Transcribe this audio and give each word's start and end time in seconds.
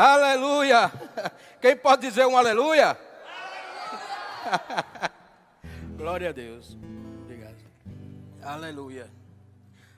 Aleluia! 0.00 0.92
Quem 1.60 1.76
pode 1.76 2.02
dizer 2.02 2.24
um 2.24 2.36
aleluia? 2.36 2.96
Glória 5.98 6.28
a 6.28 6.32
Deus. 6.32 6.78
Obrigado. 7.22 7.56
Aleluia. 8.40 9.10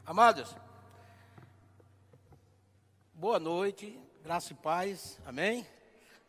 Amados, 0.07 0.57
boa 3.13 3.39
noite, 3.39 4.01
graça 4.23 4.55
e 4.55 4.57
paz, 4.57 5.21
amém? 5.27 5.67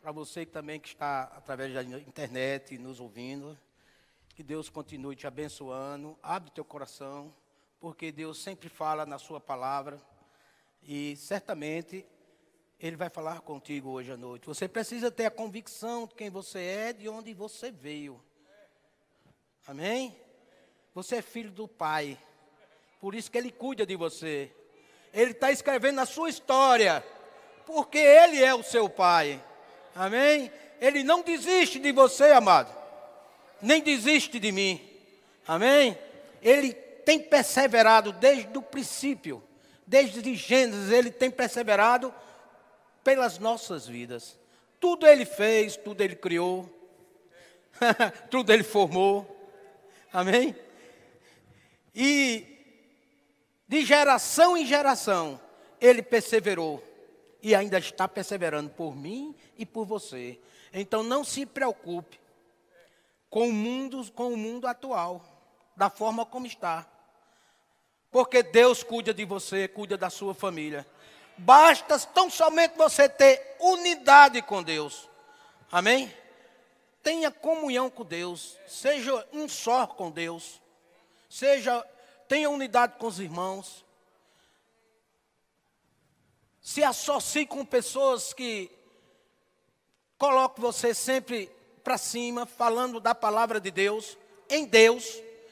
Para 0.02 0.12
você 0.12 0.44
que 0.44 0.52
também 0.52 0.78
que 0.78 0.88
está 0.88 1.22
através 1.34 1.72
da 1.72 1.82
internet 1.82 2.76
nos 2.76 3.00
ouvindo, 3.00 3.58
que 4.34 4.42
Deus 4.42 4.68
continue 4.68 5.16
te 5.16 5.26
abençoando, 5.26 6.18
abre 6.22 6.50
teu 6.50 6.62
coração, 6.66 7.34
porque 7.80 8.12
Deus 8.12 8.36
sempre 8.42 8.68
fala 8.68 9.06
na 9.06 9.18
sua 9.18 9.40
palavra 9.40 9.98
e 10.82 11.16
certamente 11.16 12.06
Ele 12.82 12.96
vai 12.96 13.08
falar 13.08 13.40
contigo 13.42 13.90
hoje 13.90 14.10
à 14.10 14.16
noite. 14.16 14.44
Você 14.44 14.66
precisa 14.66 15.08
ter 15.08 15.26
a 15.26 15.30
convicção 15.30 16.04
de 16.04 16.16
quem 16.16 16.28
você 16.28 16.58
é, 16.58 16.92
de 16.92 17.08
onde 17.08 17.32
você 17.32 17.70
veio. 17.70 18.20
Amém? 19.68 20.16
Você 20.92 21.16
é 21.16 21.22
filho 21.22 21.52
do 21.52 21.68
Pai. 21.68 22.18
Por 23.00 23.14
isso 23.14 23.30
que 23.30 23.38
Ele 23.38 23.52
cuida 23.52 23.86
de 23.86 23.94
você. 23.94 24.50
Ele 25.14 25.30
está 25.30 25.52
escrevendo 25.52 26.00
a 26.00 26.06
sua 26.06 26.28
história. 26.28 27.06
Porque 27.64 27.98
Ele 27.98 28.42
é 28.42 28.52
o 28.52 28.64
seu 28.64 28.88
Pai. 28.88 29.40
Amém? 29.94 30.50
Ele 30.80 31.04
não 31.04 31.22
desiste 31.22 31.78
de 31.78 31.92
você, 31.92 32.32
amado. 32.32 32.76
Nem 33.60 33.80
desiste 33.80 34.40
de 34.40 34.50
mim. 34.50 34.84
Amém? 35.46 35.96
Ele 36.42 36.72
tem 36.72 37.20
perseverado 37.20 38.12
desde 38.12 38.58
o 38.58 38.62
princípio. 38.62 39.40
Desde 39.86 40.34
Gênesis, 40.34 40.90
Ele 40.90 41.12
tem 41.12 41.30
perseverado 41.30 42.12
pelas 43.02 43.38
nossas 43.38 43.86
vidas. 43.86 44.38
Tudo 44.80 45.06
Ele 45.06 45.24
fez, 45.24 45.76
tudo 45.76 46.00
Ele 46.00 46.16
criou. 46.16 46.68
tudo 48.30 48.52
Ele 48.52 48.62
formou. 48.62 49.50
Amém? 50.12 50.54
E 51.94 52.46
de 53.68 53.84
geração 53.84 54.56
em 54.56 54.66
geração, 54.66 55.40
ele 55.80 56.02
perseverou 56.02 56.82
e 57.42 57.54
ainda 57.54 57.78
está 57.78 58.06
perseverando 58.06 58.70
por 58.70 58.94
mim 58.94 59.34
e 59.56 59.64
por 59.64 59.86
você. 59.86 60.38
Então 60.72 61.02
não 61.02 61.24
se 61.24 61.44
preocupe 61.46 62.20
com 63.30 63.48
o 63.48 63.52
mundo, 63.52 64.10
com 64.12 64.32
o 64.32 64.36
mundo 64.36 64.66
atual, 64.66 65.24
da 65.74 65.88
forma 65.88 66.26
como 66.26 66.46
está. 66.46 66.86
Porque 68.10 68.42
Deus 68.42 68.82
cuida 68.82 69.14
de 69.14 69.24
você, 69.24 69.66
cuida 69.66 69.96
da 69.96 70.10
sua 70.10 70.34
família. 70.34 70.86
Basta 71.36 71.98
tão 71.98 72.30
somente 72.30 72.76
você 72.76 73.08
ter 73.08 73.56
unidade 73.60 74.42
com 74.42 74.62
Deus. 74.62 75.08
Amém? 75.70 76.14
Tenha 77.02 77.30
comunhão 77.30 77.90
com 77.90 78.04
Deus, 78.04 78.56
seja 78.68 79.26
um 79.32 79.48
só 79.48 79.86
com 79.86 80.10
Deus. 80.10 80.60
Seja 81.28 81.84
tenha 82.28 82.48
unidade 82.48 82.94
com 82.98 83.06
os 83.06 83.18
irmãos. 83.18 83.84
Se 86.60 86.84
associe 86.84 87.44
com 87.44 87.64
pessoas 87.64 88.32
que 88.32 88.70
colocam 90.16 90.62
você 90.62 90.94
sempre 90.94 91.50
para 91.82 91.98
cima, 91.98 92.46
falando 92.46 93.00
da 93.00 93.14
palavra 93.14 93.60
de 93.60 93.70
Deus, 93.70 94.16
em 94.48 94.64
Deus. 94.64 95.04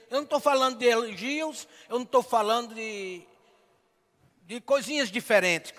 Eu 0.08 0.18
não 0.18 0.22
estou 0.22 0.40
falando 0.40 0.78
de 0.78 0.86
elogios, 0.86 1.66
eu 1.88 1.96
não 1.96 2.04
estou 2.04 2.22
falando 2.22 2.74
de, 2.74 3.26
de 4.50 4.60
coisinhas 4.60 5.12
diferentes 5.12 5.72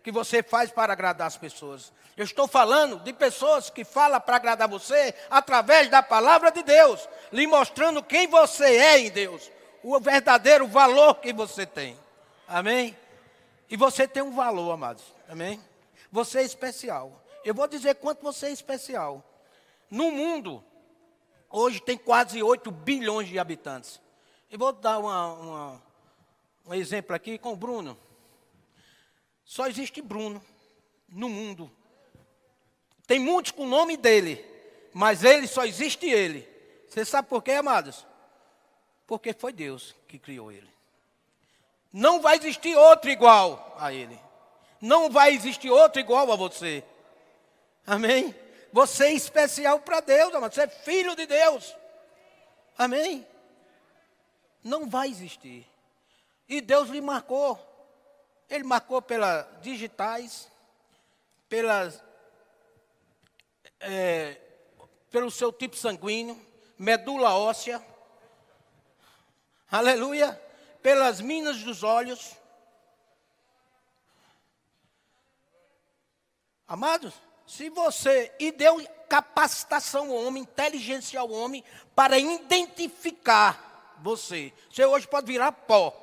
que 0.00 0.12
você 0.12 0.44
faz 0.44 0.70
para 0.70 0.92
agradar 0.92 1.26
as 1.26 1.36
pessoas. 1.36 1.92
Eu 2.16 2.22
estou 2.22 2.46
falando 2.46 3.00
de 3.00 3.12
pessoas 3.12 3.68
que 3.68 3.82
falam 3.82 4.20
para 4.20 4.36
agradar 4.36 4.68
você 4.68 5.12
através 5.28 5.88
da 5.88 6.04
palavra 6.04 6.52
de 6.52 6.62
Deus, 6.62 7.08
lhe 7.32 7.48
mostrando 7.48 8.00
quem 8.00 8.28
você 8.28 8.76
é 8.76 9.00
em 9.00 9.10
Deus 9.10 9.50
o 9.82 9.98
verdadeiro 9.98 10.68
valor 10.68 11.16
que 11.16 11.32
você 11.32 11.66
tem. 11.66 11.98
Amém? 12.46 12.96
E 13.68 13.76
você 13.76 14.06
tem 14.06 14.22
um 14.22 14.30
valor, 14.30 14.70
amados. 14.70 15.02
Amém? 15.28 15.60
Você 16.12 16.38
é 16.38 16.44
especial. 16.44 17.24
Eu 17.44 17.52
vou 17.52 17.66
dizer 17.66 17.96
quanto 17.96 18.22
você 18.22 18.46
é 18.46 18.50
especial. 18.52 19.24
No 19.90 20.12
mundo, 20.12 20.62
hoje 21.50 21.80
tem 21.80 21.98
quase 21.98 22.40
8 22.40 22.70
bilhões 22.70 23.28
de 23.28 23.40
habitantes. 23.40 24.00
Eu 24.48 24.60
vou 24.60 24.72
dar 24.72 25.00
uma, 25.00 25.32
uma, 25.32 25.82
um 26.66 26.72
exemplo 26.72 27.16
aqui 27.16 27.36
com 27.36 27.54
o 27.54 27.56
Bruno. 27.56 27.98
Só 29.44 29.66
existe 29.66 30.00
Bruno 30.00 30.42
no 31.08 31.28
mundo. 31.28 31.70
Tem 33.06 33.18
muitos 33.18 33.52
com 33.52 33.64
o 33.64 33.68
nome 33.68 33.96
dele, 33.96 34.44
mas 34.92 35.24
ele 35.24 35.46
só 35.46 35.64
existe 35.64 36.06
ele. 36.06 36.48
Você 36.88 37.04
sabe 37.04 37.28
por 37.28 37.42
quê, 37.42 37.52
amados? 37.52 38.06
Porque 39.06 39.32
foi 39.32 39.52
Deus 39.52 39.94
que 40.08 40.18
criou 40.18 40.50
ele. 40.50 40.70
Não 41.92 42.20
vai 42.20 42.36
existir 42.36 42.76
outro 42.76 43.10
igual 43.10 43.76
a 43.78 43.92
ele. 43.92 44.18
Não 44.80 45.10
vai 45.10 45.34
existir 45.34 45.70
outro 45.70 46.00
igual 46.00 46.32
a 46.32 46.36
você. 46.36 46.82
Amém? 47.86 48.34
Você 48.72 49.06
é 49.06 49.12
especial 49.12 49.80
para 49.80 50.00
Deus, 50.00 50.34
amado. 50.34 50.54
Você 50.54 50.62
é 50.62 50.68
filho 50.68 51.14
de 51.14 51.26
Deus. 51.26 51.76
Amém? 52.78 53.26
Não 54.64 54.88
vai 54.88 55.08
existir. 55.08 55.66
E 56.48 56.60
Deus 56.60 56.88
lhe 56.88 57.00
marcou. 57.00 57.60
Ele 58.52 58.64
marcou 58.64 59.00
pelas 59.00 59.46
digitais, 59.62 60.46
pelas, 61.48 62.04
é, 63.80 64.38
pelo 65.10 65.30
seu 65.30 65.50
tipo 65.50 65.74
sanguíneo, 65.74 66.38
medula 66.78 67.34
óssea, 67.34 67.82
aleluia, 69.70 70.38
pelas 70.82 71.18
minas 71.18 71.62
dos 71.62 71.82
olhos. 71.82 72.36
Amados, 76.68 77.14
se 77.46 77.70
você, 77.70 78.34
e 78.38 78.52
deu 78.52 78.86
capacitação 79.08 80.10
ao 80.10 80.26
homem, 80.26 80.42
inteligência 80.42 81.18
ao 81.18 81.30
homem, 81.30 81.64
para 81.94 82.18
identificar 82.18 83.96
você. 84.02 84.52
Você 84.70 84.84
hoje 84.84 85.08
pode 85.08 85.26
virar 85.26 85.52
pó. 85.52 86.01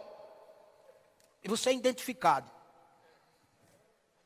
E 1.44 1.48
você 1.48 1.70
é 1.70 1.74
identificado. 1.74 2.50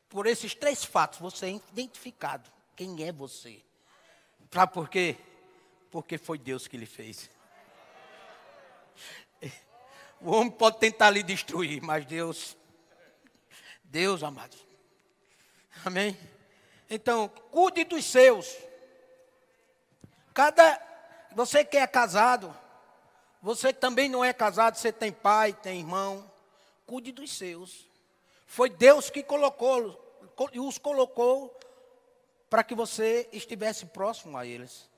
Por 0.08 0.26
esses 0.26 0.54
três 0.54 0.84
fatos, 0.84 1.18
você 1.18 1.46
é 1.46 1.50
identificado. 1.50 2.50
Quem 2.76 3.04
é 3.04 3.12
você? 3.12 3.62
Sabe 4.52 4.72
por 4.72 4.88
quê? 4.88 5.16
Porque 5.90 6.18
foi 6.18 6.38
Deus 6.38 6.66
que 6.66 6.76
lhe 6.76 6.86
fez. 6.86 7.30
O 10.20 10.30
homem 10.30 10.50
pode 10.50 10.78
tentar 10.78 11.10
lhe 11.10 11.22
destruir, 11.22 11.82
mas 11.82 12.06
Deus, 12.06 12.56
Deus, 13.82 14.22
amados. 14.22 14.64
Amém? 15.84 16.16
Então, 16.88 17.28
cuide 17.50 17.84
dos 17.84 18.04
seus. 18.04 18.56
Cada, 20.32 20.80
você 21.32 21.64
que 21.64 21.76
é 21.76 21.86
casado, 21.86 22.56
você 23.42 23.72
também 23.72 24.08
não 24.08 24.24
é 24.24 24.32
casado, 24.32 24.76
você 24.76 24.90
tem 24.90 25.12
pai, 25.12 25.52
tem 25.52 25.80
irmão, 25.80 26.30
cuide 26.86 27.12
dos 27.12 27.32
seus. 27.32 27.88
Foi 28.46 28.68
Deus 28.70 29.10
que 29.10 29.22
colocou, 29.22 29.98
os 30.56 30.78
colocou 30.78 31.58
para 32.48 32.62
que 32.62 32.74
você 32.74 33.28
estivesse 33.32 33.86
próximo 33.86 34.36
a 34.36 34.46
eles. 34.46 34.88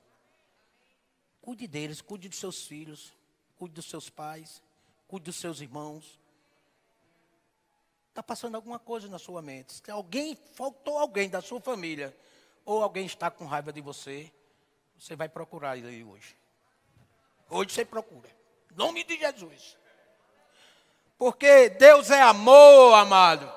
Cuide 1.41 1.67
deles, 1.67 2.01
cuide 2.01 2.29
dos 2.29 2.39
seus 2.39 2.65
filhos, 2.65 3.13
cuide 3.57 3.73
dos 3.73 3.89
seus 3.89 4.09
pais 4.09 4.61
cuide 5.07 5.25
dos 5.25 5.37
seus 5.37 5.61
irmãos. 5.61 6.19
Está 8.09 8.21
passando 8.21 8.55
alguma 8.55 8.79
coisa 8.79 9.07
na 9.07 9.17
sua 9.17 9.41
mente. 9.41 9.73
Se 9.73 9.91
alguém, 9.91 10.35
faltou 10.35 10.97
alguém 10.97 11.29
da 11.29 11.41
sua 11.41 11.61
família, 11.61 12.15
ou 12.65 12.83
alguém 12.83 13.05
está 13.05 13.31
com 13.31 13.45
raiva 13.45 13.71
de 13.71 13.79
você, 13.79 14.31
você 14.97 15.15
vai 15.15 15.29
procurar 15.29 15.77
ele 15.77 16.03
hoje. 16.03 16.35
Hoje 17.49 17.71
você 17.71 17.85
procura. 17.85 18.29
Nome 18.75 19.03
de 19.03 19.17
Jesus. 19.17 19.77
Porque 21.17 21.69
Deus 21.69 22.11
é 22.11 22.21
amor, 22.21 22.93
amado. 22.93 23.51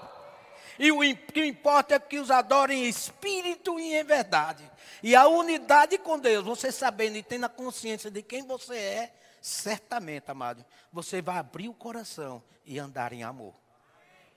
E 0.79 0.91
o 0.91 1.01
que 1.01 1.45
importa 1.45 1.95
é 1.95 1.99
que 1.99 2.19
os 2.19 2.31
adorem 2.31 2.87
em 2.87 2.89
espírito 2.89 3.79
e 3.79 3.95
em 3.95 4.03
verdade. 4.03 4.69
E 5.03 5.15
a 5.15 5.27
unidade 5.29 5.99
com 5.99 6.19
Deus, 6.19 6.45
você 6.45 6.73
sabendo 6.73 7.17
e 7.17 7.23
tendo 7.23 7.45
a 7.45 7.51
consciência 7.51 8.11
de 8.11 8.23
quem 8.23 8.47
você 8.47 8.77
é, 8.77 9.15
certamente, 9.43 10.31
amado, 10.31 10.65
você 10.91 11.21
vai 11.21 11.37
abrir 11.37 11.69
o 11.69 11.75
coração 11.75 12.43
e 12.65 12.79
andar 12.79 13.13
em 13.13 13.23
amor. 13.23 13.55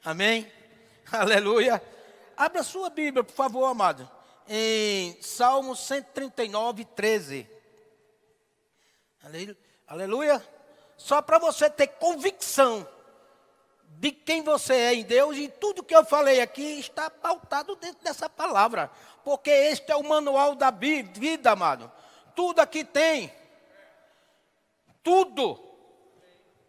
Amém? 0.04 0.52
Aleluia. 1.12 1.82
Abra 2.36 2.62
sua 2.62 2.90
Bíblia, 2.90 3.24
por 3.24 3.36
favor, 3.36 3.66
amado. 3.66 4.10
Em 4.48 5.18
Salmo 5.22 5.78
139, 5.78 6.84
13. 6.84 7.50
Aleluia. 9.88 10.46
Só 10.98 11.22
para 11.22 11.40
você 11.40 11.70
ter 11.70 11.88
convicção 11.88 12.86
de 14.00 14.12
quem 14.12 14.42
você 14.42 14.74
é 14.74 14.94
em 14.94 15.04
Deus 15.04 15.38
e 15.38 15.48
tudo 15.48 15.84
que 15.84 15.96
eu 15.96 16.04
falei 16.04 16.42
aqui 16.42 16.80
está 16.80 17.10
pautado 17.10 17.76
dentro 17.76 18.04
dessa 18.04 18.30
palavra, 18.30 18.92
porque 19.24 19.50
este 19.50 19.92
é 19.92 19.96
o 19.96 20.04
manual 20.04 20.56
da 20.56 20.72
vida, 20.72 21.52
amado. 21.52 21.92
Tudo 22.36 22.60
aqui 22.60 22.84
tem. 22.84 23.34
Tudo. 25.02 25.60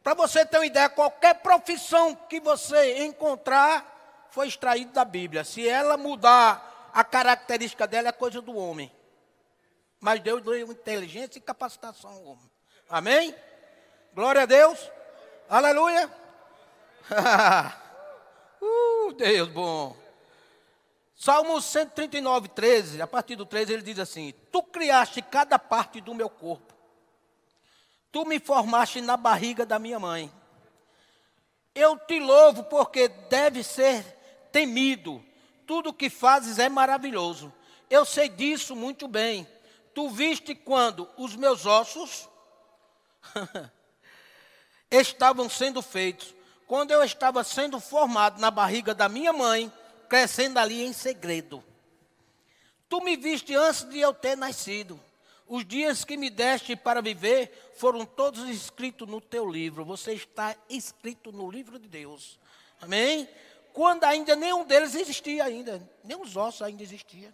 Para 0.02 0.14
você 0.14 0.44
ter 0.44 0.58
uma 0.58 0.66
ideia, 0.66 0.88
qualquer 0.88 1.40
profissão 1.40 2.14
que 2.14 2.38
você 2.38 3.04
encontrar 3.04 4.26
foi 4.30 4.48
extraído 4.48 4.92
da 4.92 5.04
Bíblia. 5.04 5.44
Se 5.44 5.66
ela 5.66 5.96
mudar 5.96 6.90
a 6.92 7.02
característica 7.02 7.86
dela, 7.86 8.08
é 8.08 8.12
coisa 8.12 8.40
do 8.40 8.56
homem. 8.56 8.92
Mas 9.98 10.20
Deus 10.20 10.42
deu 10.42 10.70
inteligência 10.70 11.38
e 11.38 11.40
capacitação 11.40 12.10
ao 12.10 12.24
homem. 12.24 12.50
Amém? 12.88 13.34
Glória 14.12 14.42
a 14.42 14.46
Deus. 14.46 14.78
Aleluia. 15.48 16.23
uh, 18.60 19.12
Deus 19.14 19.48
bom. 19.48 19.96
Salmo 21.14 21.60
139, 21.60 22.48
13, 22.48 23.00
a 23.00 23.06
partir 23.06 23.36
do 23.36 23.46
13, 23.46 23.72
ele 23.72 23.82
diz 23.82 23.98
assim: 23.98 24.34
Tu 24.50 24.62
criaste 24.62 25.22
cada 25.22 25.58
parte 25.58 26.00
do 26.00 26.14
meu 26.14 26.28
corpo, 26.28 26.74
tu 28.12 28.24
me 28.26 28.38
formaste 28.38 29.00
na 29.00 29.16
barriga 29.16 29.64
da 29.64 29.78
minha 29.78 29.98
mãe. 29.98 30.30
Eu 31.74 31.98
te 31.98 32.20
louvo 32.20 32.64
porque 32.64 33.08
deve 33.08 33.64
ser 33.64 34.04
temido, 34.52 35.24
tudo 35.66 35.92
que 35.92 36.08
fazes 36.08 36.58
é 36.58 36.68
maravilhoso. 36.68 37.52
Eu 37.90 38.04
sei 38.04 38.28
disso 38.28 38.76
muito 38.76 39.08
bem. 39.08 39.46
Tu 39.94 40.08
viste 40.08 40.54
quando 40.54 41.08
os 41.16 41.36
meus 41.36 41.66
ossos 41.66 42.28
estavam 44.90 45.48
sendo 45.48 45.80
feitos, 45.80 46.34
quando 46.66 46.90
eu 46.90 47.02
estava 47.02 47.44
sendo 47.44 47.78
formado 47.80 48.40
na 48.40 48.50
barriga 48.50 48.94
da 48.94 49.08
minha 49.08 49.32
mãe, 49.32 49.72
crescendo 50.08 50.58
ali 50.58 50.82
em 50.82 50.92
segredo. 50.92 51.62
Tu 52.88 53.00
me 53.00 53.16
viste 53.16 53.54
antes 53.54 53.84
de 53.84 53.98
eu 53.98 54.14
ter 54.14 54.36
nascido. 54.36 55.00
Os 55.46 55.64
dias 55.64 56.04
que 56.04 56.16
me 56.16 56.30
deste 56.30 56.74
para 56.74 57.02
viver 57.02 57.72
foram 57.76 58.06
todos 58.06 58.48
escritos 58.48 59.06
no 59.08 59.20
teu 59.20 59.50
livro. 59.50 59.84
Você 59.84 60.12
está 60.12 60.56
escrito 60.68 61.32
no 61.32 61.50
livro 61.50 61.78
de 61.78 61.88
Deus. 61.88 62.38
Amém? 62.80 63.28
Quando 63.72 64.04
ainda 64.04 64.36
nenhum 64.36 64.64
deles 64.64 64.94
existia 64.94 65.44
ainda, 65.44 65.82
nem 66.02 66.16
os 66.18 66.36
ossos 66.36 66.62
ainda 66.62 66.82
existiam. 66.82 67.32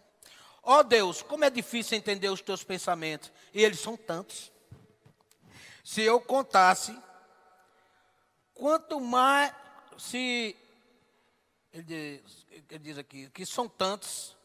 Ó 0.62 0.78
oh 0.78 0.82
Deus, 0.82 1.22
como 1.22 1.44
é 1.44 1.50
difícil 1.50 1.96
entender 1.96 2.28
os 2.28 2.40
teus 2.40 2.64
pensamentos. 2.64 3.30
E 3.54 3.62
eles 3.62 3.80
são 3.80 3.96
tantos. 3.96 4.50
Se 5.84 6.02
eu 6.02 6.20
contasse, 6.20 6.96
quanto 8.60 9.00
mais 9.00 9.54
se 9.96 10.54
ele 11.72 11.82
diz, 11.82 12.46
ele 12.68 12.78
diz 12.78 12.98
aqui 12.98 13.30
que 13.30 13.46
são 13.46 13.66
tantos, 13.66 14.36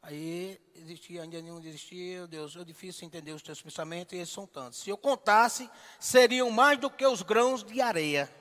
aí 0.00 0.58
existia, 0.74 1.22
ainda 1.22 1.42
nenhum 1.42 1.58
existia, 1.58 2.26
Deus, 2.26 2.56
é 2.56 2.64
difícil 2.64 3.06
entender 3.06 3.32
os 3.32 3.42
teus 3.42 3.60
pensamentos 3.60 4.14
e 4.14 4.16
eles 4.16 4.30
são 4.30 4.46
tantos. 4.46 4.80
Se 4.80 4.88
eu 4.88 4.96
contasse, 4.96 5.70
seriam 5.98 6.50
mais 6.50 6.78
do 6.78 6.88
que 6.88 7.06
os 7.06 7.20
grãos 7.20 7.62
de 7.62 7.82
areia. 7.82 8.34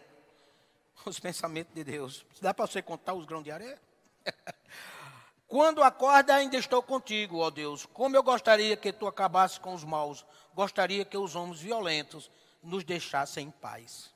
Os 1.05 1.17
pensamentos 1.17 1.73
de 1.73 1.81
Deus. 1.81 2.25
Dá 2.41 2.53
para 2.53 2.67
você 2.67 2.81
contar 2.81 3.13
os 3.13 3.25
grãos 3.25 3.43
de 3.43 3.51
areia? 3.51 3.81
Quando 5.47 5.81
acorda, 5.81 6.35
ainda 6.35 6.57
estou 6.57 6.83
contigo, 6.83 7.37
ó 7.39 7.49
Deus. 7.49 7.85
Como 7.85 8.17
eu 8.17 8.21
gostaria 8.21 8.75
que 8.75 8.91
tu 8.91 9.07
acabasse 9.07 9.61
com 9.61 9.73
os 9.73 9.85
maus. 9.85 10.25
Gostaria 10.53 11.05
que 11.05 11.17
os 11.17 11.35
homens 11.35 11.61
violentos 11.61 12.29
nos 12.61 12.83
deixassem 12.83 13.47
em 13.47 13.51
paz. 13.51 14.11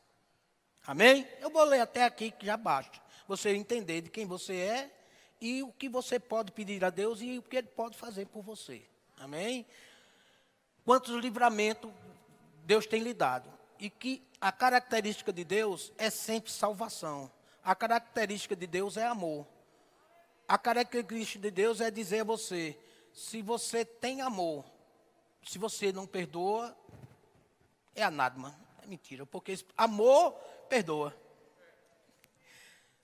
Amém? 0.85 1.27
Eu 1.39 1.50
vou 1.50 1.63
ler 1.63 1.80
até 1.80 2.03
aqui 2.03 2.31
que 2.31 2.45
já 2.45 2.57
basta. 2.57 3.01
Você 3.27 3.56
entender 3.56 4.01
de 4.01 4.09
quem 4.09 4.25
você 4.25 4.56
é 4.56 4.91
e 5.39 5.63
o 5.63 5.71
que 5.71 5.88
você 5.88 6.19
pode 6.19 6.51
pedir 6.51 6.83
a 6.83 6.89
Deus 6.89 7.21
e 7.21 7.38
o 7.38 7.41
que 7.44 7.57
Ele 7.57 7.68
pode 7.68 7.97
fazer 7.97 8.25
por 8.25 8.44
você. 8.44 8.83
Amém? 9.18 9.65
Quantos 10.83 11.15
livramentos 11.15 11.91
Deus 12.65 12.85
tem 12.85 13.01
lhe 13.01 13.13
dado. 13.13 13.51
E 13.80 13.89
que 13.89 14.25
a 14.39 14.51
característica 14.51 15.31
de 15.31 15.44
Deus 15.44 15.91
é 15.97 16.09
sempre 16.09 16.51
salvação. 16.51 17.31
A 17.63 17.75
característica 17.75 18.56
de 18.56 18.68
Deus 18.68 18.97
é 18.97 19.06
amor. 19.06 19.45
A 20.47 20.57
característica 20.57 21.39
de 21.39 21.51
Deus 21.51 21.81
é 21.81 21.89
dizer 21.91 22.21
a 22.21 22.24
você: 22.25 22.77
se 23.13 23.41
você 23.41 23.83
tem 23.83 24.21
amor, 24.21 24.65
se 25.45 25.57
você 25.57 25.91
não 25.91 26.06
perdoa, 26.06 26.75
é 27.95 28.03
anádima. 28.03 28.57
É 28.83 28.88
mentira, 28.88 29.25
porque 29.25 29.57
amor 29.77 30.33
perdoa. 30.68 31.15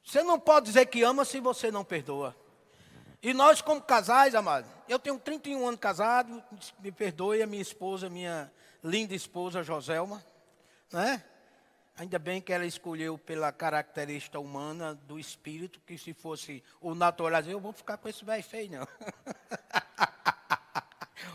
Você 0.03 0.21
não 0.23 0.39
pode 0.39 0.65
dizer 0.65 0.85
que 0.87 1.03
ama 1.03 1.23
se 1.23 1.39
você 1.39 1.71
não 1.71 1.85
perdoa. 1.85 2.35
E 3.21 3.33
nós, 3.33 3.61
como 3.61 3.81
casais, 3.81 4.35
amado, 4.35 4.67
eu 4.87 4.97
tenho 4.97 5.19
31 5.19 5.67
anos 5.67 5.79
casado, 5.79 6.43
me 6.79 6.91
perdoe 6.91 7.41
a 7.41 7.47
minha 7.47 7.61
esposa, 7.61 8.09
minha 8.09 8.51
linda 8.83 9.13
esposa 9.13 9.63
Joselma, 9.63 10.25
né? 10.91 11.23
Ainda 11.95 12.17
bem 12.17 12.41
que 12.41 12.53
ela 12.53 12.65
escolheu 12.65 13.17
pela 13.17 13.51
característica 13.51 14.39
humana 14.39 14.95
do 14.95 15.19
espírito, 15.19 15.81
que 15.85 15.97
se 15.97 16.13
fosse 16.13 16.63
o 16.79 16.95
natural, 16.95 17.43
eu 17.43 17.59
vou 17.59 17.73
ficar 17.73 17.97
com 17.97 18.07
esse 18.07 18.23
velho 18.23 18.43
feio, 18.43 18.71
não. 18.71 18.87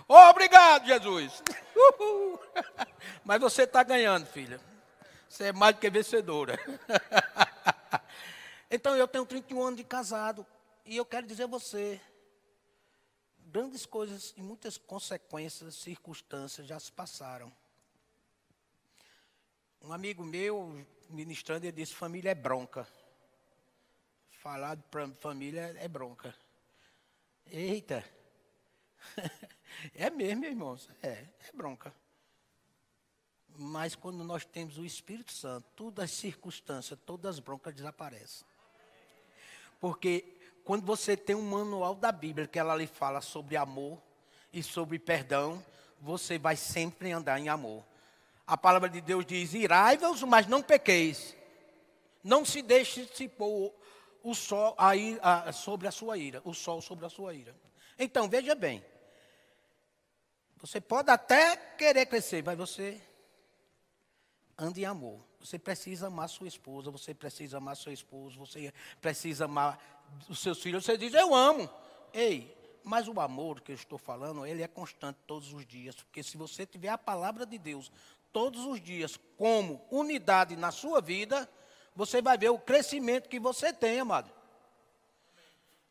Obrigado, 0.31 0.87
Jesus. 0.87 1.43
Mas 3.25 3.41
você 3.41 3.63
está 3.63 3.83
ganhando, 3.83 4.27
filha. 4.27 4.61
Você 5.29 5.45
é 5.45 5.53
mais 5.53 5.75
do 5.75 5.81
que 5.81 5.89
vencedora. 5.89 6.59
então, 8.71 8.95
eu 8.95 9.09
tenho 9.09 9.25
31 9.25 9.63
anos 9.63 9.77
de 9.79 9.85
casado. 9.85 10.47
E 10.85 10.97
eu 10.97 11.07
quero 11.07 11.27
dizer 11.27 11.45
a 11.45 11.47
você, 11.47 11.99
grandes 13.47 13.87
coisas 13.87 14.35
e 14.37 14.43
muitas 14.43 14.77
consequências, 14.77 15.75
circunstâncias 15.77 16.67
já 16.67 16.79
se 16.79 16.93
passaram. 16.93 17.51
Um 19.81 19.93
amigo 19.93 20.23
meu, 20.23 20.87
ministrando, 21.09 21.65
ele 21.65 21.73
disse: 21.73 21.95
família 21.95 22.31
é 22.31 22.35
bronca. 22.35 22.87
Falar 24.29 24.77
para 24.91 25.09
família 25.21 25.75
é 25.79 25.89
bronca. 25.89 26.35
Eita! 27.47 28.05
é 29.95 30.11
mesmo, 30.11 30.45
irmão. 30.45 30.79
É, 31.03 31.09
é 31.09 31.53
bronca. 31.55 32.04
Mas 33.57 33.95
quando 33.95 34.25
nós 34.25 34.45
temos 34.45 34.79
o 34.79 34.85
Espírito 34.85 35.33
Santo, 35.33 35.67
todas 35.77 36.05
as 36.05 36.11
circunstâncias, 36.11 36.99
todas 37.07 37.37
as 37.37 37.39
broncas 37.39 37.75
desaparecem. 37.75 38.47
Porque 39.81 40.25
quando 40.65 40.85
você 40.85 41.17
tem 41.17 41.37
um 41.37 41.43
manual 41.43 41.95
da 41.95 42.11
Bíblia 42.11 42.47
que 42.47 42.59
ela 42.59 42.75
lhe 42.75 42.87
fala 42.87 43.21
sobre 43.21 43.57
amor 43.57 44.01
e 44.53 44.63
sobre 44.63 44.99
perdão, 44.99 45.65
você 46.01 46.39
vai 46.39 46.57
sempre 46.57 47.13
andar 47.13 47.39
em 47.39 47.49
amor. 47.49 47.85
A 48.47 48.57
palavra 48.57 48.89
de 48.89 49.01
Deus 49.01 49.25
diz: 49.25 49.55
irai-vos, 49.55 50.23
mas 50.23 50.47
não 50.47 50.63
pequeis. 50.63 51.37
Não 52.23 52.45
se 52.45 52.63
deixe 52.63 53.07
se 53.15 53.29
pôr 53.29 53.73
o 54.23 54.35
sol 54.35 54.75
aí, 54.79 55.19
a, 55.23 55.53
sobre 55.53 55.87
a 55.87 55.91
sua 55.91 56.17
ira, 56.17 56.41
o 56.45 56.55
sol 56.55 56.81
sobre 56.81 57.05
a 57.05 57.11
sua 57.11 57.35
ira. 57.35 57.55
Então, 57.99 58.29
veja 58.29 58.55
bem. 58.55 58.85
Você 60.57 60.81
pode 60.81 61.11
até 61.11 61.57
querer 61.57 62.07
crescer, 62.07 62.43
mas 62.43 62.57
você 62.57 63.01
anda 64.59 64.81
em 64.81 64.85
amor. 64.85 65.21
Você 65.41 65.59
precisa 65.59 66.07
amar 66.07 66.29
sua 66.29 66.49
esposa, 66.49 66.91
você 66.91 67.13
precisa 67.13 67.59
amar 67.59 67.77
seu 67.77 67.93
esposo, 67.93 68.39
você 68.39 68.73
precisa 69.01 69.45
amar 69.45 69.79
os 70.29 70.39
seus 70.39 70.61
filhos. 70.63 70.85
Você 70.85 70.97
diz, 70.97 71.13
eu 71.15 71.35
amo. 71.35 71.69
Ei, 72.13 72.57
mas 72.83 73.09
o 73.09 73.21
amor 73.21 73.61
que 73.61 73.73
eu 73.73 73.77
estou 73.77 73.99
falando, 73.99 74.47
ele 74.47 74.63
é 74.63 74.69
constante 74.69 75.19
todos 75.27 75.53
os 75.53 75.67
dias. 75.67 75.97
Porque 75.97 76.23
se 76.23 76.37
você 76.37 76.65
tiver 76.67 76.89
a 76.89 76.99
palavra 76.99 77.45
de 77.45 77.59
Deus 77.59 77.91
todos 78.33 78.65
os 78.65 78.81
dias 78.81 79.19
como 79.37 79.81
unidade 79.91 80.57
na 80.57 80.71
sua 80.71 81.01
vida, 81.01 81.49
você 81.95 82.21
vai 82.21 82.37
ver 82.37 82.51
o 82.51 82.59
crescimento 82.59 83.29
que 83.29 83.39
você 83.39 83.73
tem, 83.73 84.01
amado. 84.01 84.31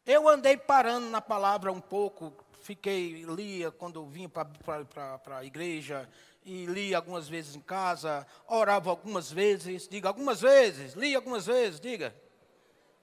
Eu 0.06 0.28
andei 0.28 0.58
parando 0.58 1.10
na 1.10 1.22
palavra 1.22 1.72
um 1.72 1.80
pouco, 1.80 2.34
fiquei, 2.62 3.24
lia 3.24 3.72
quando 3.72 4.02
eu 4.02 4.06
vinha 4.06 4.28
para 4.28 5.38
a 5.38 5.46
igreja, 5.46 6.10
e 6.46 6.66
lia 6.66 6.98
algumas 6.98 7.28
vezes 7.28 7.56
em 7.56 7.62
casa, 7.62 8.26
orava 8.48 8.90
algumas 8.90 9.32
vezes, 9.32 9.88
diga 9.88 10.08
algumas 10.08 10.42
vezes, 10.42 10.94
lia 10.94 11.18
algumas 11.18 11.46
vezes, 11.46 11.80
diga. 11.80 12.16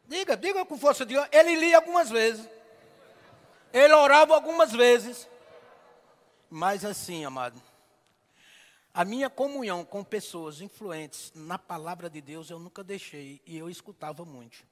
Diga, 0.06 0.36
diga 0.36 0.64
com 0.66 0.76
força 0.76 1.06
de 1.06 1.14
ele 1.30 1.54
lia 1.56 1.76
algumas 1.76 2.10
vezes. 2.10 2.48
Ele 3.72 3.94
orava 3.94 4.34
algumas 4.34 4.72
vezes. 4.72 5.28
Mas 6.50 6.84
assim, 6.84 7.24
amado, 7.24 7.62
a 8.92 9.04
minha 9.04 9.30
comunhão 9.30 9.84
com 9.84 10.02
pessoas 10.02 10.60
influentes 10.60 11.32
na 11.34 11.56
palavra 11.56 12.10
de 12.10 12.20
Deus 12.20 12.50
eu 12.50 12.58
nunca 12.58 12.82
deixei 12.82 13.40
e 13.46 13.56
eu 13.56 13.70
escutava 13.70 14.24
muito 14.24 14.66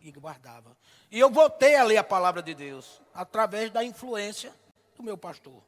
e 0.00 0.10
guardava. 0.12 0.76
E 1.10 1.18
eu 1.18 1.28
voltei 1.30 1.74
a 1.74 1.82
ler 1.82 1.98
a 1.98 2.04
palavra 2.04 2.42
de 2.42 2.54
Deus 2.54 3.02
através 3.12 3.70
da 3.70 3.84
influência 3.84 4.54
do 4.96 5.02
meu 5.02 5.18
pastor. 5.18 5.62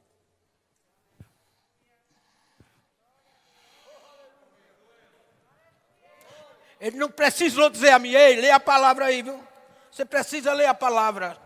Ele 6.83 6.97
não 6.97 7.09
precisou 7.09 7.71
dizer 7.71 7.91
a 7.91 7.99
mim, 8.01 8.11
ei, 8.11 8.41
lê 8.41 8.51
a 8.51 8.59
palavra 8.59 9.05
aí, 9.05 9.23
viu? 9.23 9.41
Você 9.89 10.05
precisa 10.05 10.53
ler 10.53 10.67
a 10.67 10.75
palavra. 10.75 11.41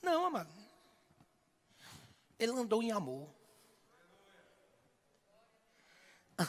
Não, 0.00 0.26
amado. 0.26 0.54
Ele 2.38 2.52
andou 2.52 2.80
em 2.84 2.92
amor. 2.92 3.28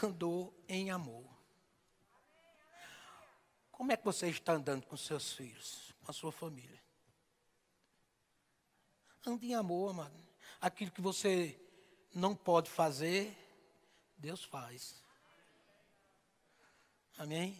Andou 0.03 0.53
em 0.69 0.91
amor. 0.91 1.25
Como 3.71 3.91
é 3.91 3.97
que 3.97 4.05
você 4.05 4.27
está 4.27 4.53
andando 4.53 4.85
com 4.85 4.95
seus 4.95 5.33
filhos, 5.33 5.95
com 6.03 6.11
a 6.11 6.13
sua 6.13 6.31
família? 6.31 6.79
Ande 9.25 9.47
em 9.47 9.55
amor, 9.55 9.89
amado. 9.89 10.23
Aquilo 10.61 10.91
que 10.91 11.01
você 11.01 11.59
não 12.13 12.35
pode 12.35 12.69
fazer, 12.69 13.35
Deus 14.15 14.43
faz. 14.43 15.06
Amém? 17.17 17.59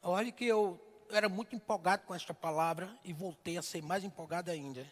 Olha 0.00 0.32
que 0.32 0.46
eu 0.46 0.80
era 1.10 1.28
muito 1.28 1.54
empolgado 1.54 2.06
com 2.06 2.14
esta 2.14 2.32
palavra 2.32 2.98
e 3.04 3.12
voltei 3.12 3.58
a 3.58 3.62
ser 3.62 3.82
mais 3.82 4.02
empolgado 4.02 4.50
ainda. 4.50 4.90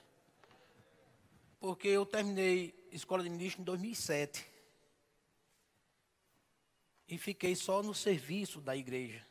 Porque 1.59 1.88
eu 1.88 2.05
terminei 2.05 2.75
escola 2.93 3.23
de 3.23 3.31
ministro 3.31 3.62
em 3.62 3.64
2007. 3.64 4.47
E 7.09 7.17
fiquei 7.17 7.57
só 7.57 7.83
no 7.83 7.95
serviço 7.95 8.61
da 8.61 8.76
igreja. 8.76 9.26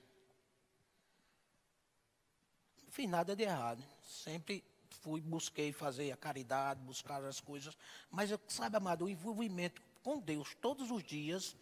Não 2.83 2.91
fiz 2.91 3.07
nada 3.07 3.35
de 3.35 3.43
errado. 3.43 3.83
Sempre 4.01 4.63
fui, 4.89 5.21
busquei 5.21 5.71
fazer 5.71 6.11
a 6.11 6.17
caridade, 6.17 6.81
buscar 6.81 7.23
as 7.23 7.39
coisas. 7.39 7.77
Mas, 8.09 8.31
sabe, 8.47 8.77
amado, 8.77 9.05
o 9.05 9.09
envolvimento 9.09 9.79
com 10.01 10.17
Deus 10.19 10.55
todos 10.59 10.89
os 10.89 11.03
dias 11.03 11.55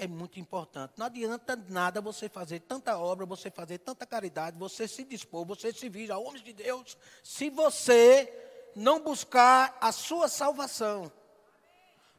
é 0.00 0.06
muito 0.06 0.40
importante. 0.40 0.94
Não 0.96 1.04
adianta 1.04 1.54
nada 1.68 2.00
você 2.00 2.26
fazer 2.26 2.60
tanta 2.60 2.96
obra, 2.96 3.26
você 3.26 3.50
fazer 3.50 3.76
tanta 3.76 4.06
caridade, 4.06 4.58
você 4.58 4.88
se 4.88 5.04
dispor, 5.04 5.44
você 5.44 5.74
se 5.74 5.90
vir 5.90 6.10
a 6.10 6.16
homens 6.16 6.42
de 6.42 6.54
Deus, 6.54 6.96
se 7.22 7.50
você 7.50 8.32
não 8.74 8.98
buscar 8.98 9.76
a 9.78 9.92
sua 9.92 10.26
salvação. 10.26 11.12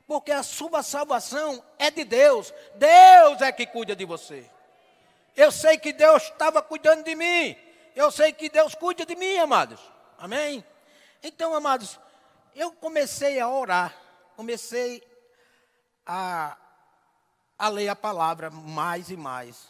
Porque 0.06 0.32
a 0.32 0.44
sua 0.44 0.84
salvação 0.84 1.64
é 1.80 1.90
de 1.90 2.04
Deus. 2.04 2.54
Deus 2.76 3.42
é 3.42 3.52
que 3.52 3.66
cuida 3.66 3.96
de 3.96 4.06
você. 4.06 4.48
Eu 5.36 5.52
sei 5.52 5.80
que 5.80 5.92
Deus 5.92 6.24
estava 6.24 6.62
cuidando 6.62 7.04
de 7.04 7.16
mim. 7.16 7.56
Eu 7.96 8.12
sei 8.12 8.32
que 8.32 8.48
Deus 8.48 8.76
cuida 8.76 9.08
de 9.08 9.16
mim, 9.16 9.38
amados. 9.38 9.80
Amém? 10.20 10.64
Então, 11.24 11.56
amados, 11.56 12.00
eu 12.56 12.72
comecei 12.74 13.40
a 13.40 13.50
orar. 13.50 13.98
Comecei 14.36 15.02
a 16.06 16.58
a 17.62 17.70
ler 17.70 17.90
a 17.90 17.96
palavra 17.96 18.50
mais 18.50 19.12
e 19.12 19.16
mais. 19.16 19.70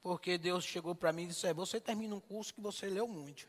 Porque 0.00 0.38
Deus 0.38 0.64
chegou 0.64 0.94
para 0.94 1.12
mim 1.12 1.24
e 1.24 1.26
disse: 1.26 1.44
é, 1.44 1.52
Você 1.52 1.80
termina 1.80 2.14
um 2.14 2.20
curso 2.20 2.54
que 2.54 2.60
você 2.60 2.86
leu 2.86 3.08
muito. 3.08 3.48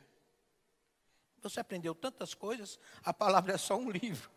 Você 1.43 1.59
aprendeu 1.59 1.93
tantas 1.93 2.33
coisas, 2.33 2.79
a 3.03 3.13
palavra 3.13 3.53
é 3.53 3.57
só 3.59 3.77
um 3.77 3.91
livro, 3.91 4.27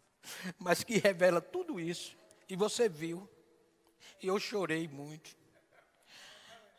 mas 0.58 0.82
que 0.82 0.96
revela 0.96 1.42
tudo 1.42 1.78
isso. 1.78 2.16
E 2.48 2.56
você 2.56 2.88
viu. 2.88 3.28
E 4.22 4.26
eu 4.26 4.40
chorei 4.40 4.88
muito. 4.88 5.36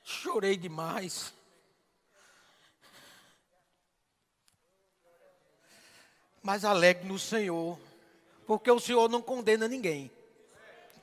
Chorei 0.03 0.57
demais. 0.57 1.31
Mas 6.41 6.65
alegre 6.65 7.07
no 7.07 7.19
Senhor, 7.19 7.79
porque 8.47 8.71
o 8.71 8.79
Senhor 8.79 9.07
não 9.07 9.21
condena 9.21 9.67
ninguém. 9.67 10.11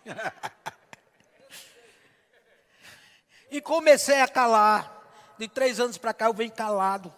e 3.50 3.60
comecei 3.60 4.20
a 4.20 4.28
calar. 4.28 4.94
De 5.38 5.48
três 5.48 5.78
anos 5.78 5.98
para 5.98 6.14
cá 6.14 6.26
eu 6.26 6.34
venho 6.34 6.52
calado. 6.52 7.12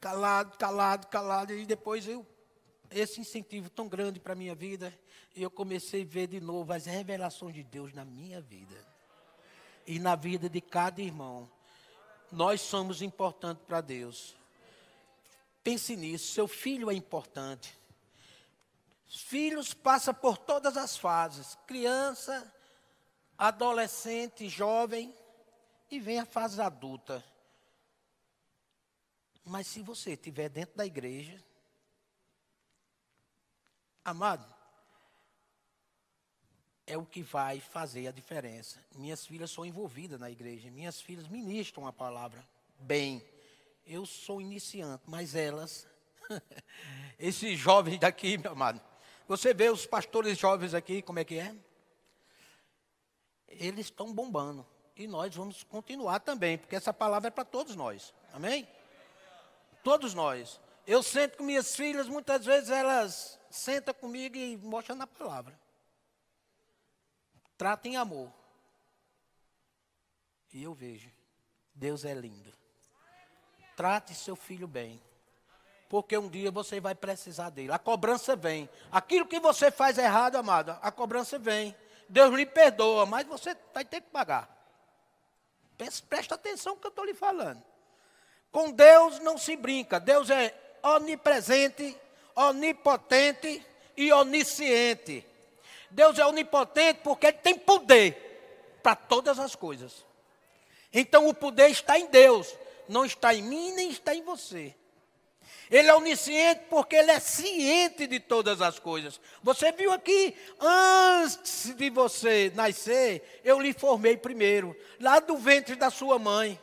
Calado, 0.00 0.56
calado, 0.56 1.06
calado. 1.08 1.52
E 1.52 1.66
depois 1.66 2.08
eu, 2.08 2.26
esse 2.90 3.20
incentivo 3.20 3.68
tão 3.68 3.88
grande 3.88 4.18
para 4.18 4.32
a 4.32 4.36
minha 4.36 4.54
vida, 4.54 4.96
eu 5.34 5.50
comecei 5.50 6.02
a 6.02 6.06
ver 6.06 6.28
de 6.28 6.40
novo 6.40 6.72
as 6.72 6.86
revelações 6.86 7.54
de 7.54 7.62
Deus 7.62 7.92
na 7.92 8.04
minha 8.04 8.40
vida. 8.40 8.76
E 9.86 9.98
na 9.98 10.16
vida 10.16 10.48
de 10.48 10.60
cada 10.60 11.02
irmão. 11.02 11.50
Nós 12.32 12.60
somos 12.60 13.02
importantes 13.02 13.62
para 13.66 13.80
Deus. 13.80 14.34
Pense 15.62 15.96
nisso, 15.96 16.32
seu 16.32 16.48
filho 16.48 16.90
é 16.90 16.94
importante. 16.94 17.76
Os 19.08 19.22
filhos 19.22 19.72
passam 19.72 20.12
por 20.12 20.36
todas 20.36 20.76
as 20.76 20.96
fases: 20.96 21.56
criança, 21.66 22.52
adolescente, 23.38 24.48
jovem 24.48 25.14
e 25.90 26.00
vem 26.00 26.18
a 26.18 26.26
fase 26.26 26.60
adulta. 26.60 27.24
Mas 29.44 29.68
se 29.68 29.80
você 29.80 30.12
estiver 30.12 30.48
dentro 30.48 30.76
da 30.76 30.84
igreja, 30.84 31.42
amado, 34.04 34.44
é 36.84 36.96
o 36.96 37.06
que 37.06 37.22
vai 37.22 37.60
fazer 37.60 38.08
a 38.08 38.12
diferença. 38.12 38.84
Minhas 38.94 39.24
filhas 39.24 39.50
são 39.50 39.64
envolvidas 39.64 40.18
na 40.18 40.30
igreja, 40.30 40.70
minhas 40.70 41.00
filhas 41.00 41.28
ministram 41.28 41.86
a 41.86 41.92
palavra 41.92 42.46
bem. 42.80 43.24
Eu 43.84 44.04
sou 44.04 44.40
iniciante, 44.40 45.04
mas 45.06 45.36
elas, 45.36 45.86
esses 47.18 47.56
jovens 47.56 48.00
daqui, 48.00 48.36
meu 48.36 48.50
amado, 48.52 48.80
você 49.26 49.52
vê 49.52 49.68
os 49.70 49.86
pastores 49.86 50.38
jovens 50.38 50.74
aqui, 50.74 51.02
como 51.02 51.18
é 51.18 51.24
que 51.24 51.38
é? 51.38 51.54
Eles 53.48 53.86
estão 53.86 54.12
bombando. 54.12 54.66
E 54.94 55.06
nós 55.06 55.34
vamos 55.34 55.62
continuar 55.64 56.20
também, 56.20 56.56
porque 56.56 56.76
essa 56.76 56.92
palavra 56.92 57.28
é 57.28 57.30
para 57.30 57.44
todos 57.44 57.76
nós. 57.76 58.14
Amém? 58.32 58.66
Todos 59.82 60.14
nós. 60.14 60.60
Eu 60.86 61.02
sento 61.02 61.38
com 61.38 61.44
minhas 61.44 61.74
filhas, 61.74 62.08
muitas 62.08 62.46
vezes 62.46 62.70
elas 62.70 63.38
sentam 63.50 63.92
comigo 63.92 64.36
e 64.36 64.56
mostram 64.56 64.96
na 64.96 65.06
palavra. 65.06 65.58
Tratem 67.58 67.94
em 67.94 67.96
amor. 67.96 68.32
E 70.52 70.62
eu 70.62 70.72
vejo, 70.72 71.10
Deus 71.74 72.04
é 72.04 72.14
lindo. 72.14 72.52
Trate 73.76 74.14
seu 74.14 74.36
filho 74.36 74.68
bem 74.68 75.02
porque 75.88 76.16
um 76.16 76.28
dia 76.28 76.50
você 76.50 76.80
vai 76.80 76.94
precisar 76.94 77.50
dele. 77.50 77.72
A 77.72 77.78
cobrança 77.78 78.34
vem. 78.34 78.68
Aquilo 78.90 79.26
que 79.26 79.38
você 79.38 79.70
faz 79.70 79.98
errado, 79.98 80.36
amado, 80.36 80.76
a 80.82 80.90
cobrança 80.90 81.38
vem. 81.38 81.74
Deus 82.08 82.34
lhe 82.34 82.46
perdoa, 82.46 83.06
mas 83.06 83.26
você 83.26 83.56
vai 83.72 83.84
ter 83.84 84.00
que 84.00 84.10
pagar. 84.10 84.48
Presta 86.08 86.34
atenção 86.34 86.74
no 86.74 86.80
que 86.80 86.86
eu 86.86 86.90
estou 86.90 87.04
lhe 87.04 87.14
falando. 87.14 87.62
Com 88.50 88.70
Deus 88.70 89.18
não 89.20 89.36
se 89.36 89.56
brinca. 89.56 90.00
Deus 90.00 90.30
é 90.30 90.54
onipresente, 90.82 91.96
onipotente 92.34 93.64
e 93.96 94.12
onisciente. 94.12 95.26
Deus 95.90 96.18
é 96.18 96.26
onipotente 96.26 97.00
porque 97.02 97.26
Ele 97.26 97.38
tem 97.38 97.58
poder 97.58 98.78
para 98.82 98.96
todas 98.96 99.38
as 99.38 99.54
coisas. 99.54 100.04
Então 100.92 101.28
o 101.28 101.34
poder 101.34 101.68
está 101.68 101.98
em 101.98 102.06
Deus, 102.06 102.54
não 102.88 103.04
está 103.04 103.34
em 103.34 103.42
mim 103.42 103.72
nem 103.72 103.90
está 103.90 104.14
em 104.14 104.22
você. 104.22 104.74
Ele 105.70 105.88
é 105.88 105.94
onisciente 105.94 106.62
porque 106.70 106.94
ele 106.94 107.10
é 107.10 107.18
ciente 107.18 108.06
de 108.06 108.20
todas 108.20 108.62
as 108.62 108.78
coisas. 108.78 109.20
Você 109.42 109.72
viu 109.72 109.92
aqui, 109.92 110.34
antes 110.60 111.74
de 111.74 111.90
você 111.90 112.52
nascer, 112.54 113.40
eu 113.44 113.60
lhe 113.60 113.72
formei 113.72 114.16
primeiro, 114.16 114.76
lá 115.00 115.18
do 115.18 115.36
ventre 115.36 115.74
da 115.74 115.90
sua 115.90 116.18
mãe. 116.18 116.58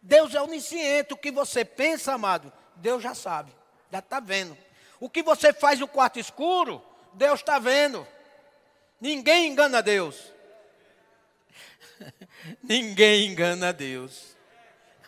Deus 0.00 0.34
é 0.34 0.40
onisciente. 0.40 1.12
O 1.12 1.16
que 1.16 1.30
você 1.30 1.64
pensa, 1.64 2.12
amado, 2.12 2.52
Deus 2.76 3.02
já 3.02 3.14
sabe, 3.14 3.52
já 3.90 3.98
está 3.98 4.20
vendo. 4.20 4.56
O 5.00 5.10
que 5.10 5.22
você 5.22 5.52
faz 5.52 5.80
no 5.80 5.88
quarto 5.88 6.18
escuro, 6.18 6.82
Deus 7.14 7.40
está 7.40 7.58
vendo. 7.58 8.06
Ninguém 9.00 9.48
engana 9.48 9.82
Deus. 9.82 10.32
Ninguém 12.62 13.26
engana 13.26 13.72
Deus. 13.72 14.36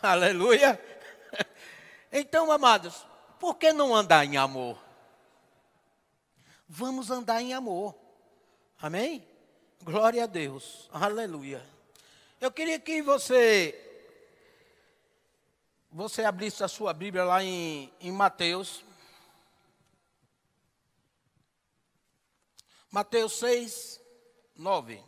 Aleluia. 0.01 0.79
Então, 2.15 2.51
amados, 2.51 3.07
por 3.39 3.55
que 3.55 3.73
não 3.73 3.95
andar 3.95 4.23
em 4.23 4.37
amor? 4.37 4.77
Vamos 6.69 7.09
andar 7.09 7.41
em 7.41 7.55
amor. 7.55 7.95
Amém? 8.79 9.27
Glória 9.81 10.23
a 10.23 10.27
Deus. 10.27 10.87
Aleluia. 10.93 11.67
Eu 12.39 12.51
queria 12.51 12.79
que 12.79 13.01
você 13.01 13.79
você 15.91 16.23
abrisse 16.23 16.63
a 16.63 16.67
sua 16.67 16.93
Bíblia 16.93 17.23
lá 17.23 17.43
em, 17.43 17.91
em 17.99 18.11
Mateus. 18.11 18.83
Mateus 22.91 23.33
6, 23.39 23.99
9. 24.55 25.03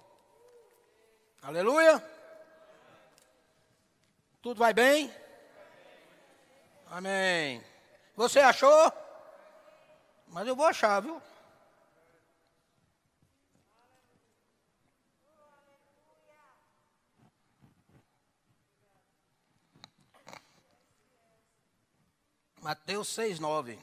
Aleluia. 1.44 2.04
Tudo 4.42 4.58
vai 4.58 4.74
bem? 4.74 5.25
Amém. 6.88 7.64
Você 8.16 8.40
achou? 8.40 8.92
Mas 10.28 10.48
eu 10.48 10.56
vou 10.56 10.66
achar, 10.66 11.02
viu? 11.02 11.22
Mateus 22.62 23.10
seis 23.10 23.40
nove. 23.40 23.78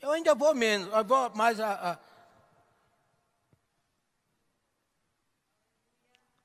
Eu 0.00 0.10
ainda 0.10 0.34
vou 0.34 0.54
menos, 0.54 0.92
eu 0.92 1.04
vou 1.04 1.30
mais 1.34 1.58
a, 1.60 1.92
a 1.92 2.13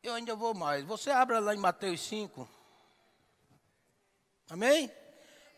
Eu 0.01 0.13
ainda 0.13 0.35
vou 0.35 0.53
mais. 0.53 0.85
Você 0.85 1.09
abra 1.09 1.39
lá 1.39 1.53
em 1.53 1.59
Mateus 1.59 2.01
5. 2.01 2.47
Amém? 4.49 4.91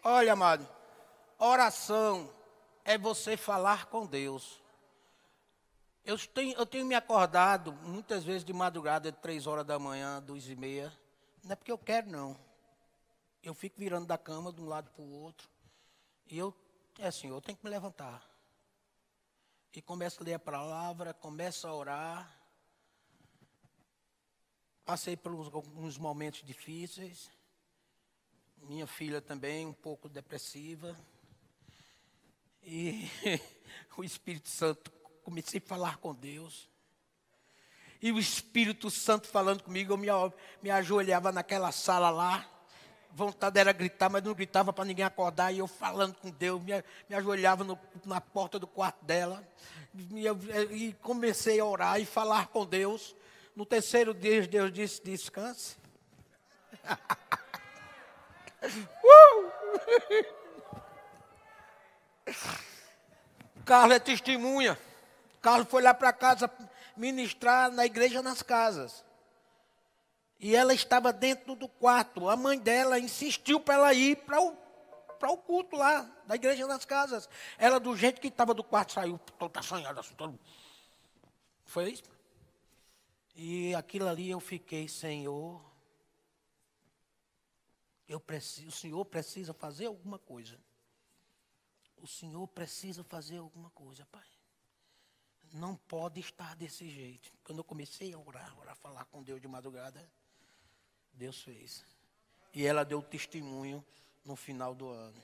Olha, 0.03 0.33
amado, 0.33 0.67
oração 1.37 2.33
é 2.83 2.97
você 2.97 3.37
falar 3.37 3.85
com 3.85 4.05
Deus. 4.05 4.59
Eu 6.03 6.17
tenho, 6.17 6.57
eu 6.57 6.65
tenho 6.65 6.85
me 6.85 6.95
acordado 6.95 7.71
muitas 7.83 8.23
vezes 8.23 8.43
de 8.43 8.51
madrugada, 8.51 9.11
de 9.11 9.17
três 9.19 9.45
horas 9.45 9.65
da 9.65 9.77
manhã, 9.77 10.21
duas 10.21 10.47
e 10.47 10.55
meia. 10.55 10.91
Não 11.43 11.53
é 11.53 11.55
porque 11.55 11.71
eu 11.71 11.77
quero, 11.77 12.09
não. 12.09 12.35
Eu 13.43 13.53
fico 13.53 13.77
virando 13.77 14.07
da 14.07 14.17
cama 14.17 14.51
de 14.51 14.59
um 14.59 14.67
lado 14.67 14.89
para 14.89 15.03
o 15.03 15.21
outro. 15.21 15.47
E 16.25 16.37
eu, 16.37 16.53
é 16.97 17.07
assim, 17.07 17.29
eu 17.29 17.39
tenho 17.41 17.57
que 17.57 17.63
me 17.63 17.69
levantar. 17.69 18.27
E 19.73 19.81
começo 19.81 20.21
a 20.21 20.25
ler 20.25 20.33
a 20.33 20.39
palavra, 20.39 21.13
começo 21.13 21.67
a 21.67 21.73
orar. 21.73 22.40
Passei 24.91 25.15
por 25.15 25.31
alguns 25.31 25.97
momentos 25.97 26.43
difíceis. 26.43 27.31
Minha 28.63 28.85
filha 28.85 29.21
também, 29.21 29.65
um 29.65 29.71
pouco 29.71 30.09
depressiva. 30.09 30.93
E 32.61 33.09
o 33.95 34.03
Espírito 34.03 34.49
Santo, 34.49 34.91
comecei 35.23 35.61
a 35.63 35.65
falar 35.65 35.95
com 35.99 36.13
Deus. 36.13 36.67
E 38.01 38.11
o 38.11 38.19
Espírito 38.19 38.91
Santo 38.91 39.29
falando 39.29 39.63
comigo, 39.63 39.93
eu 39.93 39.97
me, 39.97 40.07
me 40.61 40.69
ajoelhava 40.69 41.31
naquela 41.31 41.71
sala 41.71 42.09
lá. 42.09 42.45
Vontade 43.11 43.61
era 43.61 43.71
gritar, 43.71 44.09
mas 44.09 44.21
não 44.21 44.33
gritava 44.33 44.73
para 44.73 44.83
ninguém 44.83 45.05
acordar. 45.05 45.53
E 45.53 45.59
eu 45.59 45.67
falando 45.67 46.15
com 46.15 46.29
Deus, 46.31 46.61
me, 46.61 46.73
me 47.07 47.15
ajoelhava 47.15 47.63
no, 47.63 47.79
na 48.03 48.19
porta 48.19 48.59
do 48.59 48.67
quarto 48.67 49.05
dela. 49.05 49.41
E, 49.95 50.27
e 50.75 50.93
comecei 50.95 51.61
a 51.61 51.65
orar 51.65 51.97
e 51.97 52.05
falar 52.05 52.47
com 52.47 52.65
Deus. 52.65 53.15
No 53.55 53.65
terceiro 53.65 54.13
dia, 54.13 54.47
Deus 54.47 54.71
disse: 54.71 55.01
descanse. 55.03 55.77
uh! 59.03 59.51
Carlos 63.65 63.95
é 63.95 63.99
testemunha. 63.99 64.77
Carlos 65.41 65.67
foi 65.69 65.81
lá 65.81 65.93
para 65.93 66.13
casa 66.13 66.51
ministrar 66.95 67.71
na 67.71 67.85
igreja 67.85 68.21
nas 68.21 68.41
casas. 68.41 69.03
E 70.39 70.55
ela 70.55 70.73
estava 70.73 71.13
dentro 71.13 71.55
do 71.55 71.67
quarto. 71.67 72.29
A 72.29 72.35
mãe 72.35 72.57
dela 72.57 72.99
insistiu 72.99 73.59
para 73.59 73.75
ela 73.75 73.93
ir 73.93 74.17
para 74.17 74.41
o, 74.41 74.55
para 75.19 75.31
o 75.31 75.37
culto 75.37 75.75
lá, 75.75 76.09
da 76.25 76.35
igreja 76.35 76.65
nas 76.65 76.83
casas. 76.83 77.29
Ela, 77.57 77.79
do 77.79 77.95
jeito 77.95 78.19
que 78.19 78.27
estava 78.27 78.53
do 78.53 78.63
quarto, 78.63 78.93
saiu 78.93 79.19
toda 79.37 79.59
assanhada. 79.59 79.99
Assim, 79.99 80.15
todo... 80.15 80.39
Foi 81.65 81.91
isso? 81.91 82.03
E 83.43 83.73
aquilo 83.73 84.07
ali 84.07 84.29
eu 84.29 84.39
fiquei, 84.39 84.87
Senhor, 84.87 85.59
eu 88.07 88.19
preciso, 88.19 88.67
o 88.67 88.71
Senhor 88.71 89.03
precisa 89.03 89.51
fazer 89.51 89.87
alguma 89.87 90.19
coisa. 90.19 90.59
O 91.97 92.05
Senhor 92.05 92.47
precisa 92.49 93.03
fazer 93.03 93.37
alguma 93.37 93.71
coisa, 93.71 94.05
Pai. 94.11 94.27
Não 95.53 95.75
pode 95.75 96.19
estar 96.19 96.55
desse 96.55 96.87
jeito. 96.87 97.33
Quando 97.43 97.57
eu 97.57 97.63
comecei 97.63 98.13
a 98.13 98.19
orar, 98.19 98.59
orar, 98.59 98.75
falar 98.75 99.05
com 99.05 99.23
Deus 99.23 99.41
de 99.41 99.47
madrugada, 99.47 100.07
Deus 101.11 101.41
fez. 101.41 101.83
E 102.53 102.63
ela 102.63 102.85
deu 102.85 103.01
testemunho 103.01 103.83
no 104.23 104.35
final 104.35 104.75
do 104.75 104.87
ano. 104.87 105.19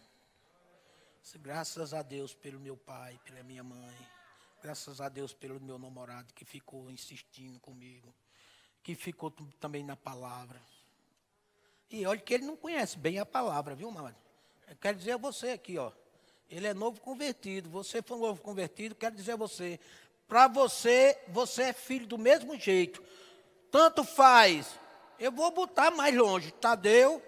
Graças 1.36 1.94
a 1.94 2.02
Deus 2.02 2.34
pelo 2.34 2.60
meu 2.60 2.78
pai, 2.78 3.20
pela 3.24 3.44
minha 3.44 3.64
mãe. 3.64 4.17
Graças 4.68 5.00
a 5.00 5.08
Deus 5.08 5.34
pelo 5.34 5.62
meu 5.62 5.80
namorado 5.80 6.34
que 6.34 6.44
ficou 6.44 6.92
insistindo 6.92 7.58
comigo. 7.58 8.14
Que 8.84 8.96
ficou 8.96 9.32
também 9.62 9.82
na 9.82 9.96
palavra. 9.96 10.62
E 11.90 12.06
olha 12.06 12.20
que 12.20 12.34
ele 12.34 12.46
não 12.46 12.58
conhece 12.58 12.98
bem 12.98 13.18
a 13.18 13.26
palavra, 13.26 13.76
viu, 13.76 13.90
Mário? 13.90 14.18
Quero 14.82 14.98
dizer 14.98 15.14
a 15.14 15.18
você 15.18 15.52
aqui, 15.52 15.78
ó. 15.78 15.90
Ele 16.50 16.68
é 16.68 16.74
novo 16.74 17.00
convertido. 17.00 17.70
Você 17.70 18.02
foi 18.02 18.20
novo 18.20 18.42
convertido, 18.42 18.94
quero 18.94 19.16
dizer 19.16 19.32
a 19.32 19.36
você. 19.38 19.80
Para 20.28 20.50
você, 20.50 21.18
você 21.30 21.64
é 21.64 21.74
filho 21.74 22.06
do 22.06 22.18
mesmo 22.18 22.60
jeito. 22.60 23.02
Tanto 23.72 24.04
faz. 24.04 24.78
Eu 25.18 25.32
vou 25.32 25.50
botar 25.50 25.92
mais 25.92 26.14
longe. 26.14 26.52
Tadeu, 26.52 27.24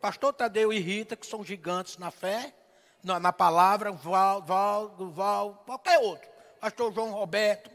pastor 0.00 0.32
Tadeu 0.32 0.72
e 0.72 0.78
Rita, 0.78 1.16
que 1.16 1.26
são 1.26 1.42
gigantes 1.42 1.98
na 1.98 2.12
fé, 2.12 2.54
na, 3.02 3.18
na 3.18 3.32
palavra, 3.32 3.90
Val, 3.90 4.42
Val, 4.42 4.94
Val, 4.96 5.64
qualquer 5.66 5.98
outro 5.98 6.33
pastor 6.64 6.94
João 6.94 7.10
Roberto, 7.10 7.70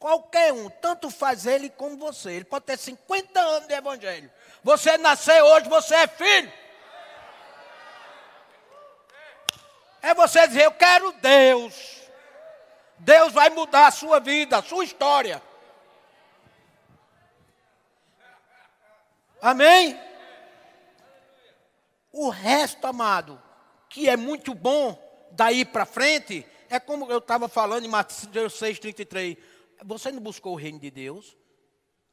qualquer 0.00 0.52
um, 0.52 0.68
tanto 0.68 1.08
faz 1.10 1.46
ele 1.46 1.70
como 1.70 1.96
você. 1.96 2.32
Ele 2.32 2.44
pode 2.44 2.64
ter 2.64 2.76
50 2.76 3.38
anos 3.38 3.68
de 3.68 3.74
evangelho. 3.74 4.28
Você 4.64 4.98
nasceu 4.98 5.44
hoje, 5.44 5.68
você 5.68 5.94
é 5.94 6.08
filho. 6.08 6.52
É 10.02 10.12
você 10.12 10.44
dizer, 10.48 10.64
eu 10.64 10.72
quero 10.72 11.12
Deus. 11.12 12.00
Deus 12.98 13.32
vai 13.32 13.48
mudar 13.50 13.86
a 13.86 13.92
sua 13.92 14.18
vida, 14.18 14.58
a 14.58 14.62
sua 14.62 14.84
história. 14.84 15.40
Amém? 19.40 19.96
O 22.10 22.28
resto, 22.28 22.88
amado, 22.88 23.40
que 23.88 24.08
é 24.08 24.16
muito 24.16 24.52
bom 24.52 24.98
daí 25.30 25.64
para 25.64 25.86
frente, 25.86 26.44
é 26.68 26.80
como 26.80 27.10
eu 27.10 27.18
estava 27.18 27.48
falando 27.48 27.84
em 27.84 27.88
Mateus 27.88 28.54
6,33. 28.54 29.36
Você 29.84 30.10
não 30.10 30.20
buscou 30.20 30.52
o 30.52 30.56
reino 30.56 30.78
de 30.78 30.90
Deus, 30.90 31.36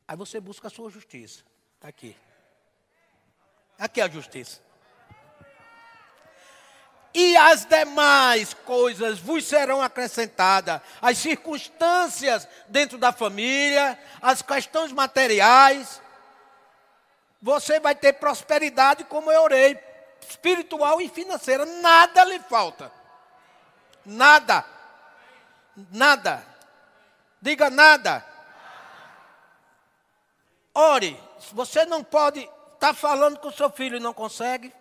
aí 0.07 0.15
você 0.15 0.39
busca 0.39 0.67
a 0.67 0.71
sua 0.71 0.89
justiça. 0.89 1.43
Está 1.75 1.87
aqui. 1.87 2.15
Aqui 3.77 4.01
é 4.01 4.03
a 4.03 4.09
justiça. 4.09 4.61
E 7.13 7.35
as 7.35 7.65
demais 7.65 8.53
coisas 8.53 9.19
vos 9.19 9.43
serão 9.45 9.81
acrescentadas. 9.81 10.79
As 11.01 11.17
circunstâncias 11.17 12.47
dentro 12.69 12.97
da 12.97 13.11
família, 13.11 13.99
as 14.21 14.41
questões 14.41 14.91
materiais. 14.91 16.01
Você 17.41 17.79
vai 17.79 17.95
ter 17.95 18.13
prosperidade, 18.13 19.03
como 19.03 19.31
eu 19.31 19.41
orei, 19.41 19.77
espiritual 20.29 21.01
e 21.01 21.09
financeira. 21.09 21.65
Nada 21.65 22.23
lhe 22.23 22.39
falta. 22.39 23.00
Nada. 24.05 24.65
Nada. 25.91 26.45
Diga 27.41 27.69
nada. 27.69 28.25
Ore. 30.73 31.19
Você 31.53 31.85
não 31.85 32.03
pode 32.03 32.39
estar 32.39 32.77
tá 32.79 32.93
falando 32.93 33.39
com 33.39 33.51
seu 33.51 33.69
filho 33.69 33.97
e 33.97 33.99
não 33.99 34.13
consegue, 34.13 34.71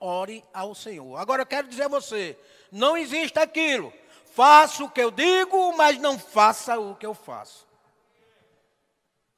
ore 0.00 0.44
ao 0.52 0.74
Senhor. 0.74 1.16
Agora 1.16 1.42
eu 1.42 1.46
quero 1.46 1.68
dizer 1.68 1.84
a 1.84 1.88
você: 1.88 2.38
não 2.70 2.96
existe 2.96 3.38
aquilo. 3.38 3.92
Faça 4.32 4.82
o 4.82 4.90
que 4.90 5.00
eu 5.00 5.10
digo, 5.10 5.76
mas 5.76 5.98
não 5.98 6.18
faça 6.18 6.78
o 6.78 6.96
que 6.96 7.06
eu 7.06 7.14
faço. 7.14 7.66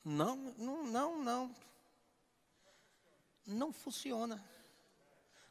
Não, 0.04 0.36
não, 0.56 0.84
não, 0.84 1.18
não. 1.18 1.54
Não 3.46 3.72
funciona. 3.72 4.42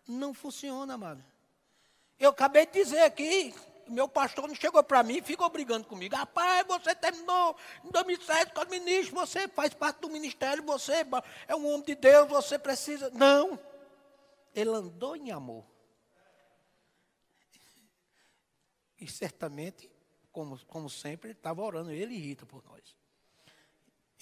Não 0.08 0.34
funciona, 0.34 0.95
amado. 0.95 1.24
Eu 2.19 2.30
acabei 2.30 2.65
de 2.65 2.71
dizer 2.71 3.02
aqui, 3.02 3.54
meu 3.88 4.08
pastor 4.08 4.48
não 4.48 4.56
chegou 4.56 4.84
para 4.84 5.04
mim 5.04 5.17
e 5.17 5.21
ficou 5.21 5.50
brigando 5.50 5.88
comigo. 5.88 6.15
Rapaz, 6.15 6.65
você 6.67 6.95
terminou 6.95 7.56
em 7.84 7.89
2007 7.89 8.54
como 8.54 8.71
ministro, 8.71 9.15
você 9.15 9.48
faz 9.48 9.74
parte 9.74 10.02
do 10.02 10.10
ministério, 10.10 10.63
você 10.63 11.06
é 11.48 11.56
um 11.56 11.67
homem 11.67 11.84
de 11.84 11.95
Deus, 11.95 12.28
você 12.28 12.58
precisa. 12.58 13.10
Não. 13.12 13.60
Ele 14.54 14.69
andou 14.69 15.15
em 15.15 15.32
amor. 15.32 15.65
E 19.00 19.08
certamente, 19.08 19.91
como, 20.32 20.58
como 20.65 20.89
sempre, 20.89 21.30
ele 21.30 21.38
estava 21.38 21.62
orando, 21.62 21.91
ele 21.91 22.15
irrita 22.15 22.45
por 22.45 22.63
nós. 22.65 22.95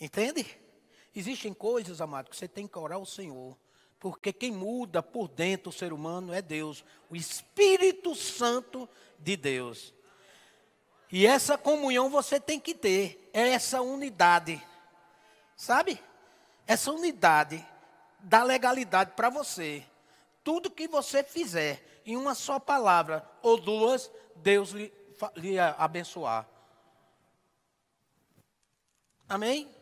Entende? 0.02 0.46
Existem 1.16 1.54
coisas, 1.54 2.02
amado, 2.02 2.30
que 2.30 2.36
você 2.36 2.48
tem 2.48 2.68
que 2.68 2.78
orar 2.78 2.98
ao 2.98 3.06
Senhor. 3.06 3.58
Porque 4.04 4.34
quem 4.34 4.52
muda 4.52 5.02
por 5.02 5.30
dentro 5.30 5.70
o 5.70 5.74
ser 5.74 5.94
humano 5.94 6.34
é 6.34 6.42
Deus, 6.42 6.84
o 7.10 7.16
Espírito 7.16 8.14
Santo 8.14 8.88
de 9.18 9.38
Deus. 9.38 9.94
E 11.10 11.26
essa 11.26 11.58
comunhão 11.58 12.10
você 12.10 12.38
tem 12.38 12.60
que 12.60 12.76
ter, 12.76 13.30
é 13.32 13.52
essa 13.52 13.82
unidade. 13.82 14.62
Sabe? 15.56 16.04
Essa 16.68 16.92
unidade 16.92 17.66
dá 18.20 18.44
legalidade 18.44 19.12
para 19.16 19.30
você. 19.30 19.86
Tudo 20.44 20.70
que 20.70 20.86
você 20.86 21.24
fizer 21.24 22.02
em 22.06 22.18
uma 22.18 22.36
só 22.36 22.60
palavra 22.60 23.26
ou 23.42 23.58
duas, 23.58 24.12
Deus 24.36 24.72
lhe, 24.72 24.94
lhe 25.38 25.58
abençoar. 25.58 26.46
Amém? 29.30 29.73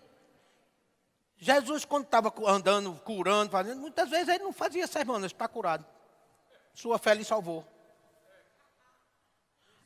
Jesus, 1.44 1.86
quando 1.86 2.06
estava 2.06 2.32
andando, 2.46 2.94
curando, 3.04 3.50
fazendo, 3.50 3.82
muitas 3.82 4.08
vezes 4.08 4.28
ele 4.28 4.44
não 4.44 4.54
fazia 4.54 4.86
sermão, 4.86 5.26
está 5.26 5.48
curado. 5.48 5.84
Sua 6.72 7.00
fé 7.00 7.16
lhe 7.16 7.26
salvou. 7.26 7.66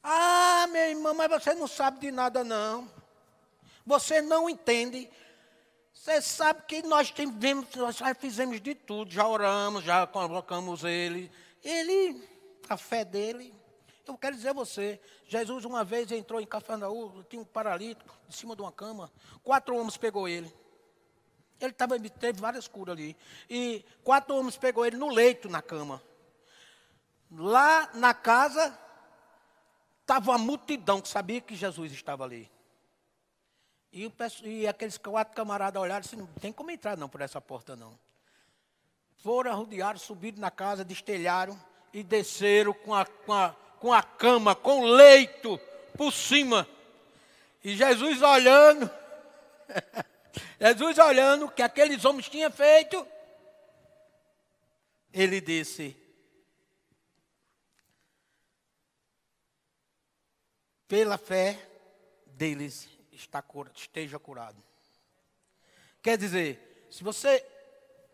Ah, 0.03 0.67
meu 0.69 0.89
irmão, 0.89 1.13
mas 1.13 1.29
você 1.29 1.53
não 1.53 1.65
sabe 1.65 2.01
de 2.01 2.11
nada, 2.11 2.43
não. 2.43 2.91
Você 3.85 4.21
não 4.21 4.49
entende. 4.49 5.09
Você 5.93 6.21
sabe 6.21 6.63
que 6.67 6.83
nós, 6.83 7.09
tivemos, 7.09 7.73
nós 7.75 7.95
já 7.95 8.13
fizemos 8.13 8.59
de 8.59 8.75
tudo, 8.75 9.09
já 9.09 9.25
oramos, 9.25 9.81
já 9.81 10.05
colocamos 10.05 10.83
ele. 10.83 11.31
Ele, 11.63 12.21
a 12.67 12.75
fé 12.75 13.05
dele. 13.05 13.53
Eu 14.05 14.17
quero 14.17 14.35
dizer 14.35 14.49
a 14.49 14.53
você, 14.53 14.99
Jesus 15.25 15.63
uma 15.63 15.85
vez 15.85 16.11
entrou 16.11 16.41
em 16.41 16.45
Cafarnaú, 16.45 17.23
tinha 17.29 17.41
um 17.41 17.45
paralítico 17.45 18.13
em 18.27 18.31
cima 18.33 18.57
de 18.57 18.61
uma 18.61 18.73
cama. 18.73 19.09
Quatro 19.41 19.73
homens 19.73 19.95
pegou 19.95 20.27
ele. 20.27 20.53
Ele 21.59 21.71
tava, 21.71 21.97
teve 21.99 22.39
várias 22.39 22.67
curas 22.67 22.93
ali. 22.93 23.15
E 23.49 23.83
quatro 24.03 24.35
homens 24.35 24.57
pegou 24.57 24.85
ele 24.85 24.97
no 24.97 25.09
leito, 25.09 25.49
na 25.49 25.61
cama. 25.61 26.01
Lá 27.31 27.89
na 27.93 28.13
casa, 28.13 28.77
estava 30.01 30.31
uma 30.31 30.37
multidão 30.37 31.01
que 31.01 31.07
sabia 31.07 31.41
que 31.41 31.55
Jesus 31.55 31.91
estava 31.91 32.23
ali. 32.23 32.51
E, 33.91 34.05
o, 34.05 34.13
e 34.43 34.67
aqueles 34.67 34.97
quatro 34.97 35.33
camaradas 35.33 35.81
olharam 35.81 36.05
e 36.11 36.15
não 36.17 36.27
tem 36.27 36.51
como 36.51 36.71
entrar 36.71 36.97
não 36.97 37.07
por 37.07 37.21
essa 37.21 37.39
porta 37.39 37.75
não. 37.75 37.97
Foram, 39.17 39.51
arrodearam, 39.51 39.97
subiram 39.97 40.39
na 40.39 40.51
casa, 40.51 40.83
destelharam 40.83 41.59
e 41.93 42.03
desceram 42.03 42.73
com 42.73 42.93
a, 42.93 43.05
com 43.05 43.33
a, 43.33 43.55
com 43.79 43.93
a 43.93 44.03
cama, 44.03 44.53
com 44.53 44.81
o 44.81 44.85
leito 44.85 45.57
por 45.97 46.11
cima. 46.11 46.67
E 47.63 47.75
Jesus 47.75 48.21
olhando... 48.21 48.89
Jesus 50.59 50.97
olhando 50.97 51.45
o 51.45 51.51
que 51.51 51.61
aqueles 51.61 52.05
homens 52.05 52.29
tinham 52.29 52.51
feito, 52.51 53.05
ele 55.13 55.41
disse: 55.41 55.95
pela 60.87 61.17
fé 61.17 61.59
deles 62.27 62.87
está 63.11 63.43
esteja 63.75 64.19
curado. 64.19 64.61
Quer 66.01 66.17
dizer, 66.17 66.87
se 66.91 67.03
você, 67.03 67.43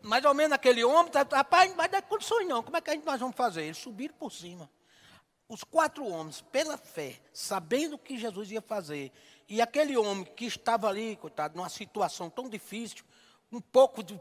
mais 0.00 0.24
ou 0.24 0.32
menos 0.32 0.52
aquele 0.52 0.82
homem, 0.82 1.12
tá, 1.12 1.26
rapaz, 1.30 1.70
não 1.70 1.76
vai 1.76 1.88
dar 1.88 2.02
condições 2.02 2.46
não, 2.48 2.62
como 2.62 2.76
é 2.76 2.80
que 2.80 2.90
a 2.90 2.94
gente 2.94 3.04
nós 3.04 3.20
vamos 3.20 3.36
fazer? 3.36 3.64
Eles 3.64 3.78
subiram 3.78 4.14
por 4.14 4.32
cima. 4.32 4.70
Os 5.48 5.62
quatro 5.62 6.06
homens, 6.06 6.40
pela 6.40 6.78
fé, 6.78 7.20
sabendo 7.32 7.96
o 7.96 7.98
que 7.98 8.16
Jesus 8.16 8.50
ia 8.50 8.62
fazer, 8.62 9.12
e 9.48 9.60
aquele 9.60 9.96
homem 9.96 10.24
que 10.24 10.44
estava 10.46 10.88
ali, 10.88 11.16
coitado, 11.16 11.56
numa 11.56 11.68
situação 11.68 12.30
tão 12.30 12.48
difícil, 12.48 13.04
um 13.50 13.60
pouco 13.60 14.02
de 14.02 14.20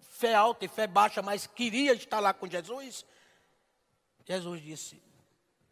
fé 0.00 0.34
alta 0.34 0.64
e 0.64 0.68
fé 0.68 0.86
baixa, 0.86 1.22
mas 1.22 1.46
queria 1.46 1.92
estar 1.92 2.20
lá 2.20 2.32
com 2.32 2.46
Jesus, 2.46 3.04
Jesus 4.24 4.62
disse: 4.62 5.02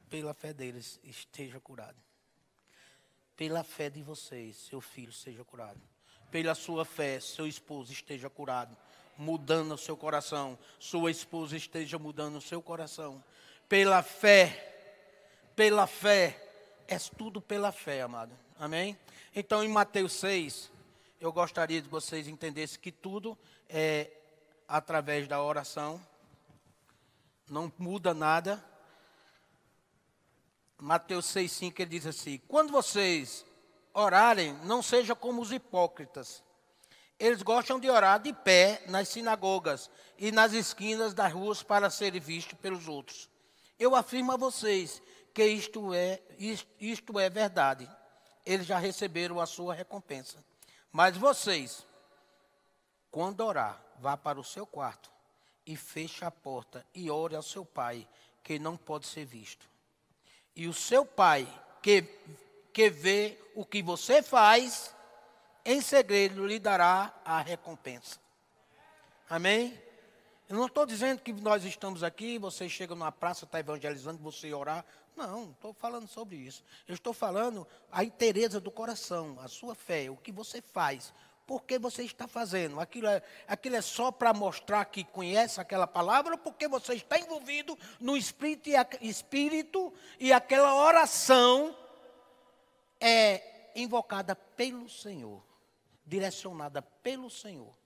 pela 0.09 0.35
fé 0.35 0.53
deles, 0.53 0.99
esteja 1.05 1.61
curado. 1.61 1.97
Pela 3.37 3.63
fé 3.63 3.89
de 3.89 4.03
vocês, 4.03 4.57
seu 4.57 4.81
filho 4.81 5.13
seja 5.13 5.45
curado. 5.45 5.81
Pela 6.31 6.55
sua 6.55 6.85
fé, 6.85 7.21
seu 7.21 7.47
esposo 7.47 7.93
esteja 7.93 8.29
curado, 8.29 8.77
mudando 9.17 9.75
o 9.75 9.79
seu 9.79 9.97
coração. 9.97 10.59
Sua 10.79 11.11
esposa 11.11 11.57
esteja 11.57 11.99
mudando 11.99 12.37
o 12.37 12.41
seu 12.41 12.61
coração. 12.61 13.23
Pela 13.69 14.03
fé, 14.03 15.15
pela 15.55 15.87
fé, 15.87 16.43
é 16.89 16.99
tudo 16.99 17.41
pela 17.41 17.71
fé, 17.71 18.03
amado. 18.03 18.37
Amém? 18.61 18.99
Então, 19.37 19.63
em 19.63 19.69
Mateus 19.69 20.15
6, 20.15 20.69
eu 21.21 21.33
gostaria 21.33 21.81
que 21.81 21.89
vocês 21.89 22.27
entendessem 22.27 22.81
que 22.81 22.91
tudo 22.91 23.39
é 23.69 24.11
através 24.67 25.29
da 25.29 25.41
oração. 25.41 26.05
Não 27.49 27.73
muda 27.79 28.13
nada. 28.13 28.63
Mateus 30.77 31.27
6,5 31.27 31.75
ele 31.79 31.91
diz 31.91 32.07
assim: 32.07 32.39
Quando 32.49 32.73
vocês 32.73 33.47
orarem, 33.95 34.55
não 34.65 34.83
seja 34.83 35.15
como 35.15 35.41
os 35.41 35.53
hipócritas. 35.53 36.43
Eles 37.17 37.43
gostam 37.43 37.79
de 37.79 37.89
orar 37.89 38.21
de 38.21 38.33
pé 38.33 38.83
nas 38.89 39.09
sinagogas 39.09 39.89
e 40.19 40.33
nas 40.33 40.53
esquinas 40.53 41.15
das 41.15 41.33
ruas 41.33 41.63
para 41.63 41.91
serem 41.91 42.21
vistos 42.21 42.59
pelos 42.59 42.89
outros. 42.89 43.31
Eu 43.79 43.95
afirmo 43.95 44.33
a 44.33 44.37
vocês 44.37 45.01
que 45.33 45.45
isto 45.45 45.95
é, 45.95 46.21
isto 46.81 47.21
é 47.21 47.31
verdade 47.31 47.89
eles 48.49 48.67
já 48.67 48.79
receberam 48.79 49.39
a 49.39 49.47
sua 49.47 49.75
recompensa. 49.75 50.43
Mas 50.91 51.19
vocês, 51.19 51.87
quando 53.11 53.45
orar, 53.45 53.79
vá 53.99 54.17
para 54.17 54.41
o 54.41 54.45
seu 54.45 54.67
quarto 54.67 55.11
e 55.67 55.77
feche 55.77 56.25
a 56.25 56.31
porta 56.31 56.85
e 56.95 57.11
ore 57.11 57.37
ao 57.37 57.43
seu 57.43 57.63
pai, 57.63 58.09
que 58.43 58.59
não 58.59 58.75
pode 58.75 59.07
ser 59.07 59.27
visto. 59.27 59.69
E 60.57 60.67
o 60.67 60.73
seu 60.73 61.05
pai, 61.05 61.47
que, 61.83 62.03
que 62.73 62.89
vê 62.89 63.39
o 63.55 63.67
que 63.67 63.83
você 63.83 64.23
faz, 64.23 64.95
em 65.63 65.83
segredo 65.83 66.47
lhe 66.47 66.59
dará 66.59 67.15
a 67.27 67.43
recompensa. 67.43 68.19
Amém? 69.29 69.79
Eu 70.49 70.57
não 70.57 70.67
estou 70.67 70.87
dizendo 70.87 71.21
que 71.21 71.31
nós 71.33 71.63
estamos 71.65 72.03
aqui, 72.03 72.39
você 72.39 72.71
chega 72.71 72.95
numa 72.95 73.13
praça, 73.13 73.45
está 73.45 73.61
evangelizando, 73.61 74.23
você 74.23 74.55
orar. 74.55 74.83
Não, 75.15 75.27
não 75.27 75.51
estou 75.51 75.75
falando 75.75 76.09
sobre 76.09 76.37
isso. 76.37 76.65
Eu 76.87 76.95
estou 76.95 77.13
falando 77.13 77.67
a 77.93 78.03
inteireza 78.03 78.59
do 78.59 78.71
coração, 78.71 79.39
a 79.41 79.49
sua 79.49 79.75
fé, 79.75 80.09
o 80.09 80.17
que 80.17 80.33
você 80.33 80.63
faz, 80.63 81.13
por 81.47 81.65
que 81.65 81.79
você 81.79 82.03
está 82.03 82.27
fazendo. 82.27 82.81
Aquilo 82.81 83.09
é, 83.09 83.23
aquilo 83.47 83.77
é 83.77 83.83
só 83.83 84.11
para 84.11 84.33
mostrar 84.33 84.87
que 84.87 85.05
conhece 85.05 85.61
aquela 85.61 85.87
palavra, 85.87 86.39
porque 86.39 86.67
você 86.67 86.95
está 86.95 87.19
envolvido 87.19 87.79
no 88.01 88.17
espírito 88.17 88.71
e, 88.71 88.77
a, 88.77 88.87
espírito 89.03 89.93
e 90.19 90.33
aquela 90.33 90.75
oração 90.75 91.77
é 92.99 93.71
invocada 93.77 94.35
pelo 94.35 94.89
Senhor, 94.89 95.43
direcionada 96.07 96.81
pelo 96.81 97.29
Senhor. 97.29 97.77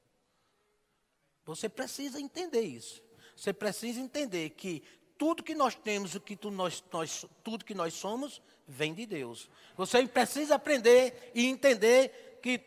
Você 1.45 1.69
precisa 1.69 2.21
entender 2.21 2.63
isso. 2.63 3.03
Você 3.37 3.53
precisa 3.53 4.01
entender 4.01 4.51
que 4.51 4.83
tudo 5.19 5.43
que 5.43 5.55
nós 5.55 5.75
temos, 5.75 6.17
que 6.19 6.37
tu, 6.37 6.51
nós, 6.51 6.83
nós, 6.93 7.25
tudo 7.43 7.65
que 7.65 7.75
nós 7.75 7.95
somos, 7.95 8.43
vem 8.67 8.95
de 8.95 9.07
Deus. 9.07 9.49
Você 9.77 10.07
precisa 10.07 10.57
aprender 10.57 11.31
e 11.35 11.47
entender 11.47 12.41
que 12.43 12.59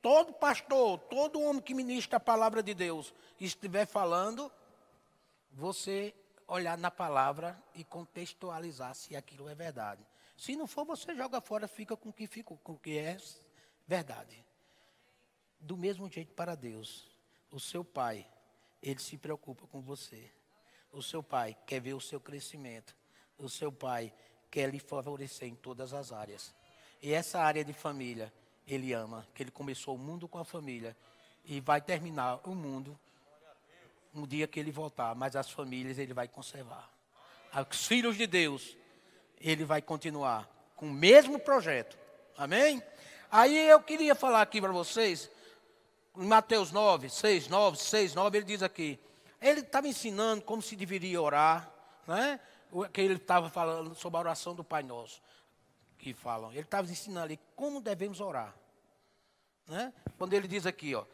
todo 0.00 0.32
pastor, 0.32 0.98
todo 0.98 1.40
homem 1.40 1.62
que 1.62 1.74
ministra 1.74 2.16
a 2.16 2.20
palavra 2.20 2.62
de 2.62 2.74
Deus, 2.74 3.14
estiver 3.40 3.86
falando, 3.86 4.50
você 5.50 6.14
olhar 6.46 6.76
na 6.76 6.90
palavra 6.90 7.62
e 7.74 7.84
contextualizar 7.84 8.94
se 8.94 9.14
aquilo 9.14 9.48
é 9.48 9.54
verdade. 9.54 10.06
Se 10.36 10.56
não 10.56 10.66
for, 10.66 10.84
você 10.84 11.14
joga 11.14 11.40
fora, 11.40 11.68
fica 11.68 11.96
com 11.96 12.08
o 12.08 12.12
que 12.12 12.26
fica, 12.26 12.56
com 12.56 12.72
o 12.72 12.78
que 12.78 12.98
é 12.98 13.16
verdade. 13.86 14.44
Do 15.60 15.76
mesmo 15.76 16.08
jeito 16.08 16.32
para 16.34 16.54
Deus, 16.54 17.11
o 17.52 17.60
seu 17.60 17.84
pai, 17.84 18.26
ele 18.82 18.98
se 18.98 19.16
preocupa 19.16 19.66
com 19.66 19.80
você. 19.80 20.30
O 20.90 21.02
seu 21.02 21.22
pai 21.22 21.56
quer 21.66 21.80
ver 21.80 21.94
o 21.94 22.00
seu 22.00 22.18
crescimento. 22.18 22.96
O 23.38 23.48
seu 23.48 23.70
pai 23.70 24.12
quer 24.50 24.68
lhe 24.70 24.78
favorecer 24.78 25.48
em 25.48 25.54
todas 25.54 25.92
as 25.92 26.12
áreas. 26.12 26.54
E 27.02 27.12
essa 27.12 27.40
área 27.40 27.64
de 27.64 27.72
família, 27.72 28.32
ele 28.66 28.92
ama, 28.92 29.26
que 29.34 29.42
ele 29.42 29.50
começou 29.50 29.94
o 29.94 29.98
mundo 29.98 30.26
com 30.26 30.38
a 30.38 30.44
família 30.44 30.96
e 31.44 31.60
vai 31.60 31.80
terminar 31.80 32.40
o 32.48 32.54
mundo 32.54 32.98
no 34.12 34.26
dia 34.26 34.46
que 34.46 34.60
ele 34.60 34.70
voltar, 34.70 35.14
mas 35.14 35.36
as 35.36 35.50
famílias 35.50 35.98
ele 35.98 36.14
vai 36.14 36.28
conservar. 36.28 36.90
Os 37.70 37.86
filhos 37.86 38.16
de 38.16 38.26
Deus, 38.26 38.76
ele 39.40 39.64
vai 39.64 39.82
continuar 39.82 40.48
com 40.76 40.86
o 40.86 40.92
mesmo 40.92 41.38
projeto. 41.38 41.98
Amém? 42.36 42.82
Aí 43.30 43.68
eu 43.68 43.80
queria 43.82 44.14
falar 44.14 44.42
aqui 44.42 44.60
para 44.60 44.72
vocês, 44.72 45.30
em 46.16 46.26
Mateus 46.26 46.70
9, 46.70 47.08
6, 47.08 47.48
9, 47.48 47.78
6, 47.78 48.14
9, 48.14 48.38
ele 48.38 48.46
diz 48.46 48.62
aqui: 48.62 49.00
ele 49.40 49.60
estava 49.60 49.88
ensinando 49.88 50.42
como 50.42 50.62
se 50.62 50.76
deveria 50.76 51.20
orar, 51.20 51.72
né? 52.06 52.38
que 52.92 53.00
ele 53.00 53.14
estava 53.14 53.50
falando 53.50 53.94
sobre 53.94 54.16
a 54.16 54.20
oração 54.20 54.54
do 54.54 54.62
Pai 54.62 54.82
Nosso, 54.82 55.20
que 55.98 56.14
falam. 56.14 56.50
Ele 56.52 56.60
estava 56.60 56.90
ensinando 56.90 57.24
ali 57.24 57.40
como 57.56 57.80
devemos 57.80 58.20
orar. 58.20 58.54
Né? 59.66 59.92
Quando 60.16 60.32
ele 60.32 60.46
diz 60.46 60.66
aqui, 60.66 60.94
ó. 60.94 61.04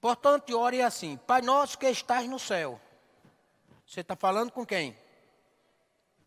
Portanto, 0.00 0.56
ore 0.56 0.80
assim, 0.80 1.16
Pai 1.16 1.42
Nosso 1.42 1.76
que 1.78 1.86
estás 1.86 2.28
no 2.28 2.38
céu. 2.38 2.80
Você 3.86 4.00
está 4.00 4.14
falando 4.14 4.52
com 4.52 4.64
quem? 4.64 4.96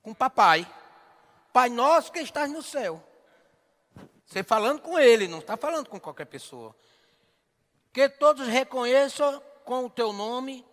Com 0.01 0.13
papai. 0.13 0.67
Pai 1.53 1.69
Nosso 1.69 2.11
que 2.11 2.19
estás 2.19 2.51
no 2.51 2.61
céu. 2.61 3.01
Você 4.25 4.43
falando 4.43 4.81
com 4.81 4.97
ele, 4.97 5.27
não 5.27 5.39
está 5.39 5.55
falando 5.55 5.89
com 5.89 5.99
qualquer 5.99 6.25
pessoa. 6.25 6.75
Que 7.93 8.07
todos 8.09 8.47
reconheçam 8.47 9.41
com 9.65 9.85
o 9.85 9.89
teu 9.89 10.13
nome 10.13 10.65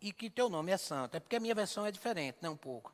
e 0.00 0.12
que 0.12 0.30
teu 0.30 0.48
nome 0.48 0.72
é 0.72 0.76
santo. 0.76 1.16
É 1.16 1.20
porque 1.20 1.36
a 1.36 1.40
minha 1.40 1.54
versão 1.54 1.86
é 1.86 1.90
diferente, 1.90 2.38
né, 2.40 2.48
um 2.48 2.56
pouco. 2.56 2.92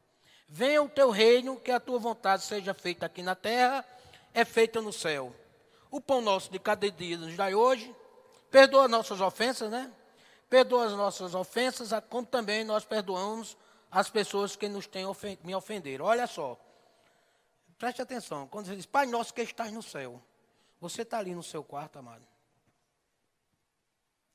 Venha 0.48 0.82
o 0.82 0.88
teu 0.88 1.10
reino, 1.10 1.58
que 1.60 1.70
a 1.70 1.80
tua 1.80 1.98
vontade 1.98 2.42
seja 2.42 2.74
feita 2.74 3.06
aqui 3.06 3.22
na 3.22 3.34
terra, 3.34 3.84
é 4.34 4.44
feita 4.44 4.80
no 4.80 4.92
céu. 4.92 5.34
O 5.90 6.00
pão 6.00 6.20
nosso 6.20 6.50
de 6.50 6.58
cada 6.58 6.90
dia 6.90 7.16
nos 7.16 7.36
dai 7.36 7.54
hoje, 7.54 7.94
Perdoa 8.50 8.88
nossas 8.88 9.20
ofensas, 9.20 9.70
né? 9.70 9.92
Perdoa 10.48 10.86
as 10.86 10.92
nossas 10.92 11.34
ofensas, 11.34 11.90
como 12.08 12.26
também 12.26 12.64
nós 12.64 12.84
perdoamos 12.84 13.56
as 13.90 14.08
pessoas 14.08 14.56
que 14.56 14.68
nos 14.68 14.86
têm 14.86 15.04
ofen 15.04 15.38
me 15.44 15.54
ofenderam. 15.54 16.06
Olha 16.06 16.26
só. 16.26 16.58
Preste 17.78 18.00
atenção. 18.00 18.48
Quando 18.48 18.66
você 18.66 18.76
diz, 18.76 18.86
Pai 18.86 19.06
nosso 19.06 19.34
que 19.34 19.42
estás 19.42 19.70
no 19.70 19.82
céu. 19.82 20.22
Você 20.80 21.02
está 21.02 21.18
ali 21.18 21.34
no 21.34 21.42
seu 21.42 21.62
quarto, 21.62 21.98
amado. 21.98 22.26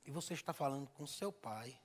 E 0.06 0.12
você 0.12 0.34
está 0.34 0.54
falando 0.54 0.90
com 0.92 1.08
seu 1.08 1.32
pai. 1.32 1.78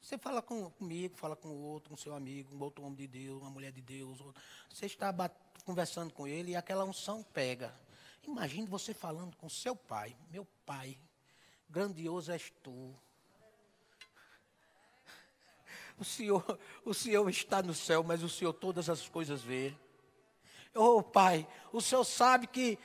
Você 0.00 0.18
fala 0.18 0.42
com, 0.42 0.70
comigo, 0.70 1.16
fala 1.16 1.34
com 1.34 1.48
outro, 1.48 1.90
com 1.90 1.96
seu 1.96 2.14
amigo, 2.14 2.54
um 2.54 2.60
outro 2.60 2.84
homem 2.84 2.96
de 2.96 3.06
Deus, 3.06 3.40
uma 3.40 3.50
mulher 3.50 3.72
de 3.72 3.80
Deus. 3.80 4.18
Você 4.68 4.86
está 4.86 5.12
conversando 5.64 6.12
com 6.12 6.28
ele 6.28 6.52
e 6.52 6.56
aquela 6.56 6.84
unção 6.84 7.22
pega. 7.22 7.74
Imagine 8.22 8.66
você 8.66 8.92
falando 8.92 9.36
com 9.36 9.48
seu 9.48 9.74
pai. 9.74 10.14
Meu 10.30 10.46
pai, 10.66 10.98
grandioso 11.68 12.32
és 12.32 12.52
tu. 12.62 12.94
O 15.96 16.04
Senhor, 16.04 16.58
o 16.84 16.92
Senhor 16.92 17.30
está 17.30 17.62
no 17.62 17.72
céu, 17.72 18.02
mas 18.02 18.22
o 18.22 18.28
Senhor 18.28 18.52
todas 18.52 18.90
as 18.90 19.08
coisas 19.08 19.42
vê. 19.42 19.72
Oh, 20.74 21.00
Pai, 21.00 21.46
o 21.72 21.80
Senhor 21.80 22.02
sabe 22.02 22.48
que 22.48 22.76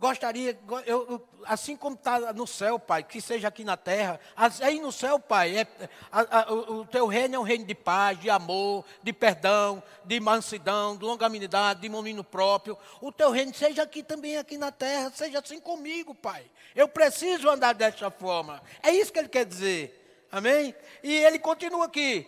Gostaria, 0.00 0.56
eu, 0.86 1.20
assim 1.44 1.76
como 1.76 1.96
está 1.96 2.32
no 2.32 2.46
céu, 2.46 2.78
Pai, 2.78 3.02
que 3.02 3.20
seja 3.20 3.48
aqui 3.48 3.64
na 3.64 3.76
terra, 3.76 4.20
aí 4.60 4.78
no 4.78 4.92
céu, 4.92 5.18
Pai, 5.18 5.58
é, 5.58 5.66
a, 6.12 6.42
a, 6.42 6.52
o, 6.52 6.86
teu 6.86 7.08
reino 7.08 7.34
é 7.34 7.38
um 7.40 7.42
reino 7.42 7.64
de 7.64 7.74
paz, 7.74 8.16
de 8.20 8.30
amor, 8.30 8.84
de 9.02 9.12
perdão, 9.12 9.82
de 10.04 10.20
mansidão, 10.20 10.96
de 10.96 11.04
longanimidade, 11.04 11.80
de 11.80 11.88
domínio 11.88 12.22
próprio. 12.22 12.78
O 13.00 13.10
teu 13.10 13.32
reino 13.32 13.52
seja 13.52 13.82
aqui 13.82 14.04
também, 14.04 14.36
aqui 14.36 14.56
na 14.56 14.70
terra, 14.70 15.10
seja 15.12 15.40
assim 15.40 15.58
comigo, 15.58 16.14
Pai. 16.14 16.48
Eu 16.76 16.86
preciso 16.86 17.50
andar 17.50 17.72
dessa 17.72 18.08
forma. 18.08 18.62
É 18.80 18.92
isso 18.92 19.12
que 19.12 19.18
ele 19.18 19.28
quer 19.28 19.44
dizer. 19.44 20.28
Amém? 20.30 20.76
E 21.02 21.12
ele 21.12 21.40
continua 21.40 21.86
aqui. 21.86 22.24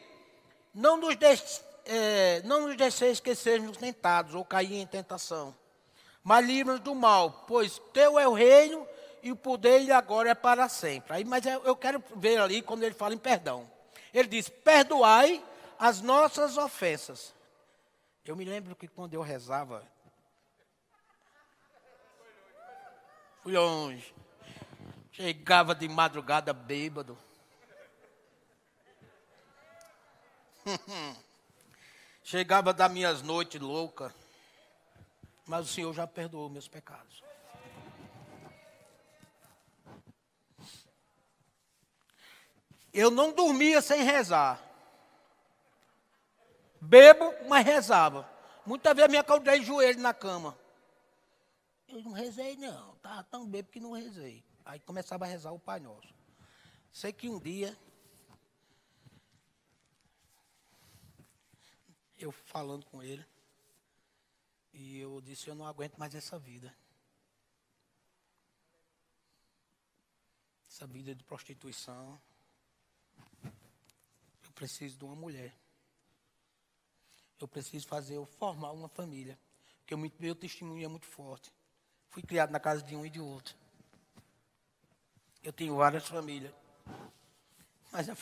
Não 0.74 0.96
nos, 0.96 1.14
deixe, 1.14 1.61
é, 1.87 2.42
não 2.44 2.66
nos 2.66 2.76
deixeis 2.76 3.20
que 3.20 3.33
sejamos 3.33 3.76
tentados 3.76 4.35
ou 4.35 4.44
cair 4.44 4.74
em 4.74 4.87
tentação 4.88 5.54
mas 6.22 6.46
livra-nos 6.46 6.80
do 6.80 6.94
mal, 6.94 7.44
pois 7.46 7.80
teu 7.92 8.18
é 8.18 8.28
o 8.28 8.35
reino 8.35 8.87
e 9.22 9.33
o 9.33 9.37
poder 9.37 9.83
e 9.83 9.90
agora 9.90 10.30
é 10.30 10.35
para 10.35 10.68
sempre. 10.68 11.14
Aí, 11.14 11.24
mas 11.24 11.44
eu 11.46 11.74
quero 11.76 12.02
ver 12.16 12.38
ali 12.38 12.62
quando 12.62 12.83
ele 12.83 12.94
fala 12.94 13.14
em 13.14 13.18
perdão. 13.18 13.70
Ele 14.12 14.28
diz: 14.28 14.48
perdoai 14.48 15.42
as 15.78 16.00
nossas 16.00 16.56
ofensas. 16.56 17.35
Eu 18.24 18.37
me 18.37 18.44
lembro 18.44 18.76
que 18.76 18.87
quando 18.87 19.14
eu 19.14 19.22
rezava, 19.22 19.83
fui 23.42 23.52
longe, 23.54 24.14
chegava 25.11 25.74
de 25.74 25.88
madrugada 25.88 26.52
bêbado. 26.52 27.16
Chegava 32.22 32.72
das 32.72 32.92
minhas 32.92 33.22
noites 33.22 33.61
loucas 33.61 34.12
mas 35.46 35.66
o 35.66 35.72
Senhor 35.72 35.92
já 35.92 36.07
perdoou 36.07 36.48
meus 36.48 36.68
pecados. 36.68 37.22
Eu 42.92 43.11
não 43.11 43.33
dormia 43.33 43.81
sem 43.81 44.03
rezar. 44.03 44.61
Bebo, 46.81 47.33
mas 47.48 47.64
rezava. 47.64 48.29
Muitas 48.66 48.94
vezes 48.94 49.11
me 49.11 49.16
acordei 49.16 49.61
de 49.61 49.66
joelho 49.66 50.00
na 50.00 50.12
cama. 50.12 50.59
Eu 51.88 52.03
não 52.03 52.12
rezei, 52.12 52.57
não. 52.57 52.94
Estava 52.94 53.24
tão 53.24 53.46
bebo 53.46 53.68
que 53.68 53.81
não 53.81 53.92
rezei. 53.92 54.44
Aí 54.64 54.79
começava 54.81 55.24
a 55.24 55.29
rezar 55.29 55.53
o 55.53 55.59
Pai 55.59 55.81
Nosso. 55.81 56.14
Sei 56.92 57.12
que 57.12 57.29
um 57.29 57.38
dia, 57.38 57.76
eu 62.18 62.31
falando 62.33 62.85
com 62.87 63.03
ele, 63.03 63.24
e 64.72 64.98
eu 64.98 65.20
disse: 65.20 65.48
Eu 65.48 65.54
não 65.54 65.66
aguento 65.66 65.96
mais 65.96 66.14
essa 66.14 66.38
vida. 66.38 66.74
Essa 70.68 70.87
vida 70.87 71.14
de 71.14 71.24
prostituição. 71.24 72.20
Eu 73.44 74.52
preciso 74.54 74.96
de 74.96 75.04
uma 75.04 75.16
mulher. 75.16 75.54
Eu 77.38 77.48
preciso 77.48 77.87
fazer, 77.87 78.16
eu 78.16 78.26
formar 78.26 78.72
uma 78.72 78.88
família. 78.88 79.38
Porque 79.78 79.94
o 79.94 80.12
meu 80.20 80.35
testemunho 80.35 80.85
é 80.85 80.88
muito 80.88 81.06
forte. 81.06 81.52
Fui 82.09 82.22
criado 82.22 82.50
na 82.50 82.61
casa 82.61 82.83
de 82.83 82.94
um 82.94 83.04
e 83.04 83.11
de 83.11 83.20
outro. 83.20 83.56
Eu 85.42 85.52
tenho 85.52 85.74
várias 85.76 86.06
famílias. 86.06 86.52
Mas 87.90 88.09
a, 88.09 88.16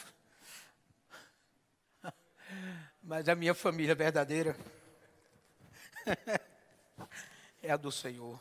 mas 3.03 3.29
a 3.29 3.35
minha 3.35 3.55
família 3.55 3.95
verdadeira 3.95 4.57
é 7.63 7.71
a 7.71 7.77
do 7.77 7.91
Senhor. 7.93 8.41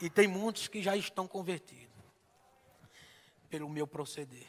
E 0.00 0.08
tem 0.08 0.28
muitos 0.28 0.68
que 0.68 0.82
já 0.82 0.96
estão 0.96 1.26
convertidos 1.26 1.88
pelo 3.50 3.68
meu 3.68 3.86
proceder. 3.86 4.46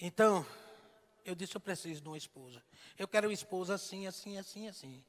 Então, 0.00 0.46
eu 1.24 1.34
disse: 1.34 1.56
eu 1.56 1.60
preciso 1.60 2.00
de 2.00 2.08
uma 2.08 2.16
esposa. 2.16 2.62
Eu 2.96 3.08
quero 3.08 3.28
uma 3.28 3.34
esposa 3.34 3.74
assim, 3.74 4.06
assim, 4.06 4.38
assim, 4.38 4.68
assim. 4.68 5.04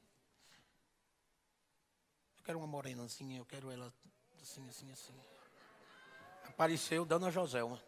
Eu 2.38 2.44
quero 2.44 2.58
uma 2.58 2.66
morenazinha, 2.66 3.38
eu 3.38 3.44
quero 3.44 3.70
ela 3.70 3.92
assim, 4.42 4.68
assim, 4.68 4.90
assim. 4.90 5.14
Apareceu 6.44 7.04
Dona 7.04 7.30
Joselma. 7.30 7.80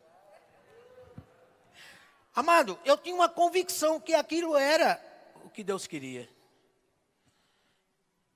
Amado, 2.35 2.79
eu 2.85 2.97
tinha 2.97 3.15
uma 3.15 3.29
convicção 3.29 4.01
que 4.01 4.15
aquilo 4.15 4.57
era 4.57 5.12
que 5.53 5.62
Deus 5.62 5.87
queria. 5.87 6.29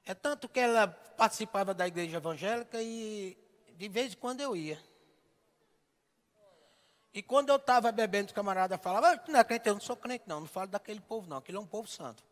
É 0.04 0.14
tanto 0.14 0.48
que 0.48 0.60
ela 0.60 0.86
participava 0.86 1.74
da 1.74 1.86
igreja 1.86 2.18
evangélica 2.18 2.80
e 2.80 3.36
de 3.76 3.88
vez 3.88 4.12
em 4.12 4.16
quando 4.16 4.40
eu 4.40 4.54
ia. 4.56 4.80
E 7.12 7.22
quando 7.22 7.48
eu 7.48 7.56
estava 7.56 7.90
bebendo, 7.90 8.26
os 8.26 8.32
camaradas 8.32 8.80
falavam, 8.80 9.18
não 9.28 9.40
é 9.40 9.44
crente, 9.44 9.66
eu 9.66 9.74
não 9.74 9.80
sou 9.80 9.96
crente, 9.96 10.24
não, 10.26 10.40
não 10.40 10.46
falo 10.46 10.68
daquele 10.68 11.00
povo, 11.00 11.26
não, 11.26 11.38
aquele 11.38 11.56
é 11.56 11.60
um 11.60 11.66
povo 11.66 11.88
santo. 11.88 12.22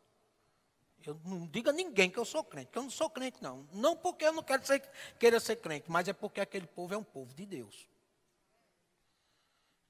Eu 1.07 1.21
não 1.25 1.47
digo 1.47 1.71
a 1.71 1.73
ninguém 1.73 2.11
que 2.11 2.19
eu 2.19 2.25
sou 2.25 2.45
crente, 2.45 2.71
que 2.71 2.79
eu 2.79 2.83
não 2.83 2.91
sou 2.91 3.11
crente, 3.11 3.43
não. 3.43 3.67
Não 3.73 3.97
porque 3.97 4.25
eu 4.25 4.33
não 4.33 4.43
quero 4.43 4.65
ser, 4.67 4.81
queira 5.19 5.41
ser 5.41 5.57
crente, 5.57 5.91
mas 5.91 6.07
é 6.07 6.13
porque 6.13 6.41
aquele 6.41 6.67
povo 6.67 6.95
é 6.95 6.99
um 6.99 7.05
povo 7.05 7.35
de 7.35 7.45
Deus. 7.45 7.89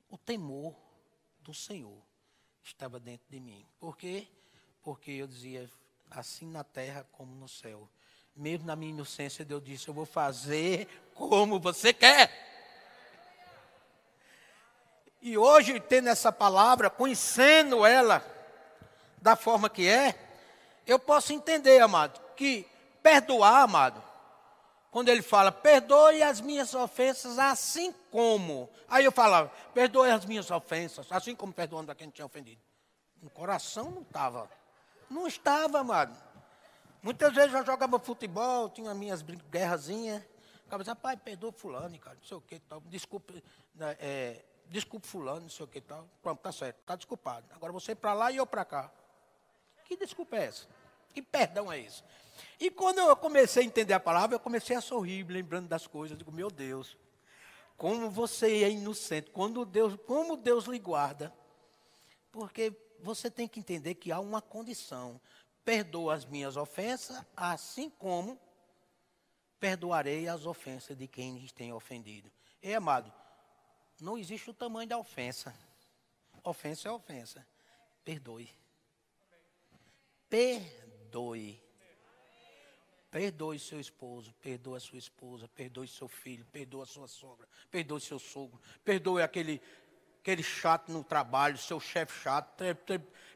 O 0.09 0.17
temor 0.17 0.77
do 1.41 1.53
Senhor 1.53 2.01
estava 2.63 2.99
dentro 2.99 3.27
de 3.29 3.41
mim. 3.41 3.67
Por 3.79 3.97
quê? 3.97 4.29
Porque 4.85 5.11
eu 5.13 5.27
dizia, 5.27 5.69
assim 6.11 6.47
na 6.47 6.63
terra 6.63 7.07
como 7.11 7.35
no 7.35 7.49
céu. 7.49 7.89
Mesmo 8.37 8.67
na 8.67 8.77
minha 8.77 8.93
inocência, 8.93 9.45
Deus 9.45 9.65
disse: 9.65 9.89
Eu 9.89 9.95
vou 9.95 10.05
fazer 10.05 10.87
como 11.15 11.59
você 11.59 11.93
quer. 11.93 12.31
E 15.23 15.39
hoje, 15.39 15.81
tendo 15.81 16.11
essa 16.11 16.31
palavra, 16.31 16.91
conhecendo 16.91 17.87
ela 17.87 18.23
da 19.23 19.35
forma 19.35 19.71
que 19.71 19.89
é, 19.89 20.15
eu 20.87 20.99
posso 20.99 21.33
entender, 21.33 21.81
amado, 21.81 22.21
que 22.37 22.67
perdoar, 23.03 23.63
amado, 23.63 24.03
quando 24.91 25.09
ele 25.09 25.23
fala, 25.23 25.51
perdoe 25.51 26.23
as 26.23 26.43
minhas 26.43 26.75
ofensas 26.75 27.39
assim 27.39 27.91
como. 28.11 28.69
Aí 28.87 29.05
eu 29.07 29.11
falava, 29.11 29.51
perdoe 29.73 30.11
as 30.11 30.27
minhas 30.27 30.51
ofensas, 30.51 31.07
assim 31.11 31.35
como 31.35 31.55
perdoando 31.55 31.91
a 31.91 31.95
quem 31.95 32.11
tinha 32.11 32.27
ofendido. 32.27 32.61
No 33.23 33.31
coração 33.31 33.91
não 33.91 34.03
estava. 34.03 34.51
Não 35.15 35.29
estava, 35.29 35.79
amado. 35.79 36.21
Muitas 37.01 37.33
vezes 37.33 37.55
eu 37.55 37.65
jogava 37.65 38.01
futebol, 38.01 38.69
tinha 38.69 38.93
minhas 38.93 39.23
guerrazinhas. 39.23 40.21
Ficava 40.65 40.83
dizendo, 40.83 40.97
pai, 40.97 41.17
perdoa 41.17 41.53
fulano, 41.53 41.97
cara, 42.01 42.17
não 42.17 42.25
sei 42.25 42.37
o 42.37 42.41
que 42.41 42.59
tal. 42.59 42.81
Desculpe, 42.81 43.41
né, 43.77 43.97
é, 44.01 44.45
desculpe 44.67 45.07
fulano, 45.07 45.43
não 45.43 45.49
sei 45.49 45.67
o 45.67 45.69
que 45.69 45.81
tal. 45.81 46.09
Pronto, 46.21 46.41
tá 46.41 46.51
certo, 46.51 46.79
tá 46.85 46.97
desculpado. 46.97 47.47
Agora 47.55 47.73
você 47.73 47.95
para 47.95 48.13
lá 48.13 48.33
e 48.33 48.39
eu 48.39 48.47
para 48.47 48.65
cá. 48.65 48.91
Que 49.85 49.97
desculpa 49.97 50.35
é 50.37 50.47
essa? 50.47 50.67
Que 51.13 51.23
perdão 51.23 51.73
é 51.73 51.79
esse? 51.79 52.03
E 52.59 52.69
quando 52.69 52.99
eu 52.99 53.17
comecei 53.17 53.63
a 53.63 53.67
entender 53.67 53.95
a 53.95 54.01
palavra, 54.01 54.35
eu 54.35 54.41
comecei 54.41 54.75
a 54.75 54.81
sorrir, 54.81 55.25
lembrando 55.29 55.69
das 55.69 55.87
coisas. 55.87 56.11
Eu 56.11 56.19
digo, 56.19 56.33
meu 56.33 56.51
Deus, 56.51 56.99
como 57.77 58.11
você 58.11 58.65
é 58.65 58.71
inocente, 58.71 59.31
quando 59.31 59.65
Deus, 59.65 59.95
como 60.09 60.37
Deus 60.37 60.65
lhe 60.65 60.81
guarda. 60.81 61.33
Porque 62.33 62.73
você 63.01 63.31
tem 63.31 63.47
que 63.49 63.61
entender 63.61 63.95
que 63.95 64.13
há 64.13 64.21
uma 64.21 64.41
condição. 64.41 65.21
Perdoa 65.65 66.15
as 66.15 66.25
minhas 66.25 66.57
ofensas, 66.57 67.25
assim 67.37 67.89
como 67.91 68.39
perdoarei 69.59 70.29
as 70.29 70.45
ofensas 70.45 70.97
de 70.97 71.09
quem 71.09 71.39
lhes 71.39 71.51
tem 71.51 71.73
ofendido. 71.73 72.31
Ei, 72.63 72.75
amado, 72.75 73.11
não 73.99 74.19
existe 74.19 74.51
o 74.51 74.55
tamanho 74.55 74.89
da 74.89 74.99
ofensa. 74.99 75.55
Ofensa 76.43 76.89
é 76.89 76.93
ofensa. 76.93 77.47
Perdoe. 78.05 78.51
Perdoe. 80.29 81.63
Perdoe 83.11 83.59
seu 83.61 83.79
esposo, 83.79 84.35
perdoe 84.43 84.77
a 84.77 84.81
sua 84.81 84.99
esposa, 84.99 85.49
perdoe 85.49 85.87
seu 85.87 86.09
filho, 86.09 86.45
perdoe 86.47 86.83
a 86.83 86.87
sua 86.87 87.07
sogra, 87.07 87.49
perdoe 87.71 88.01
seu 88.01 88.19
sogro, 88.19 88.61
perdoe 88.85 89.23
aquele, 89.23 89.63
aquele 90.25 90.43
chato 90.43 90.91
no 90.91 91.05
trabalho, 91.05 91.59
seu 91.59 91.79
chefe 91.79 92.19
chato, 92.23 92.49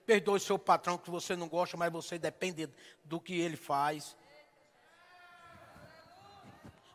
perdoe 0.07 0.41
seu 0.41 0.59
patrão 0.59 0.97
que 0.97 1.11
você 1.11 1.37
não 1.37 1.47
gosta, 1.47 1.77
mas 1.77 1.93
você 1.93 2.19
depende 2.19 2.67
do 3.05 3.21
que 3.21 3.39
ele 3.39 3.59
faz. 3.59 4.17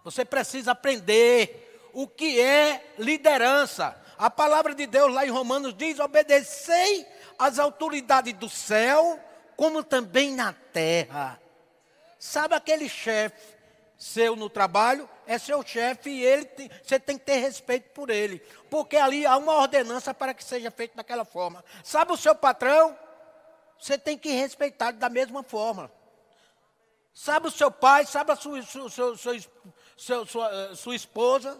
Você 0.03 0.25
precisa 0.25 0.71
aprender 0.71 1.91
o 1.93 2.07
que 2.07 2.41
é 2.41 2.95
liderança. 2.97 3.95
A 4.17 4.31
palavra 4.31 4.73
de 4.73 4.87
Deus 4.87 5.13
lá 5.13 5.27
em 5.27 5.29
Romanos 5.29 5.75
diz: 5.77 5.99
obedecei 5.99 7.05
às 7.37 7.59
autoridades 7.59 8.33
do 8.33 8.49
céu, 8.49 9.19
como 9.55 9.83
também 9.83 10.33
na 10.33 10.53
terra. 10.53 11.39
Sabe 12.17 12.55
aquele 12.55 12.89
chefe 12.89 13.52
seu 14.03 14.35
no 14.35 14.49
trabalho? 14.49 15.09
É 15.25 15.37
seu 15.37 15.63
chefe 15.63 16.09
e 16.09 16.25
ele 16.25 16.43
tem, 16.43 16.69
você 16.83 16.99
tem 16.99 17.17
que 17.17 17.23
ter 17.23 17.37
respeito 17.37 17.89
por 17.91 18.09
ele. 18.09 18.39
Porque 18.69 18.97
ali 18.97 19.25
há 19.25 19.37
uma 19.37 19.53
ordenança 19.53 20.13
para 20.13 20.33
que 20.33 20.43
seja 20.43 20.69
feito 20.69 20.95
daquela 20.95 21.23
forma. 21.23 21.63
Sabe 21.83 22.11
o 22.11 22.17
seu 22.17 22.35
patrão? 22.35 22.97
Você 23.79 23.97
tem 23.97 24.17
que 24.17 24.29
respeitar 24.31 24.91
da 24.91 25.07
mesma 25.07 25.41
forma. 25.41 25.89
Sabe 27.13 27.47
o 27.47 27.51
seu 27.51 27.71
pai? 27.71 28.05
Sabe 28.05 28.33
a 28.33 28.35
sua, 28.35 28.61
sua, 28.63 28.89
sua, 28.89 30.25
sua, 30.25 30.75
sua 30.75 30.95
esposa? 30.95 31.57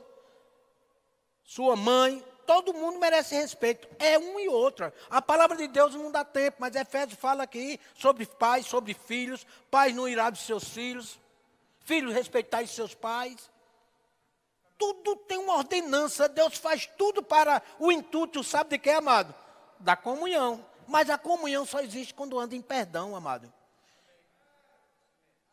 Sua 1.46 1.76
mãe? 1.78 2.24
todo 2.46 2.74
mundo 2.74 3.00
merece 3.00 3.36
respeito. 3.36 3.88
É 3.98 4.20
um 4.20 4.38
e 4.38 4.50
outra. 4.50 4.94
A 5.10 5.22
palavra 5.22 5.56
de 5.56 5.66
Deus 5.66 5.96
não 5.96 6.12
dá 6.12 6.26
tempo, 6.26 6.58
mas 6.60 6.76
Efésios 6.76 7.18
fala 7.18 7.44
aqui 7.44 7.80
sobre 7.96 8.26
pais, 8.26 8.66
sobre 8.66 8.94
filhos. 8.94 9.48
Pais 9.72 9.96
não 9.96 10.10
irá 10.10 10.30
dos 10.30 10.42
seus 10.42 10.66
filhos. 10.66 11.18
Filhos 11.84 12.14
respeitar 12.14 12.66
seus 12.68 12.94
pais. 12.94 13.52
Tudo 14.78 15.16
tem 15.16 15.38
uma 15.38 15.58
ordenança. 15.58 16.28
Deus 16.28 16.58
faz 16.58 16.88
tudo 16.98 17.22
para 17.22 17.62
o 17.80 17.92
intuito, 17.92 18.44
sabe 18.44 18.72
de 18.72 18.80
que, 18.80 18.90
amado? 18.90 19.34
Da 19.80 19.96
comunhão. 19.96 20.66
Mas 20.88 21.10
a 21.10 21.18
comunhão 21.18 21.66
só 21.66 21.80
existe 21.80 22.14
quando 22.14 22.40
anda 22.40 22.56
em 22.56 22.62
perdão, 22.62 23.16
amado. 23.16 23.52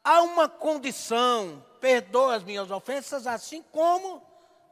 Há 0.02 0.22
uma 0.22 0.48
condição, 0.48 1.64
perdoa 1.80 2.36
as 2.36 2.42
minhas 2.42 2.70
ofensas, 2.70 3.26
assim 3.26 3.62
como 3.62 4.22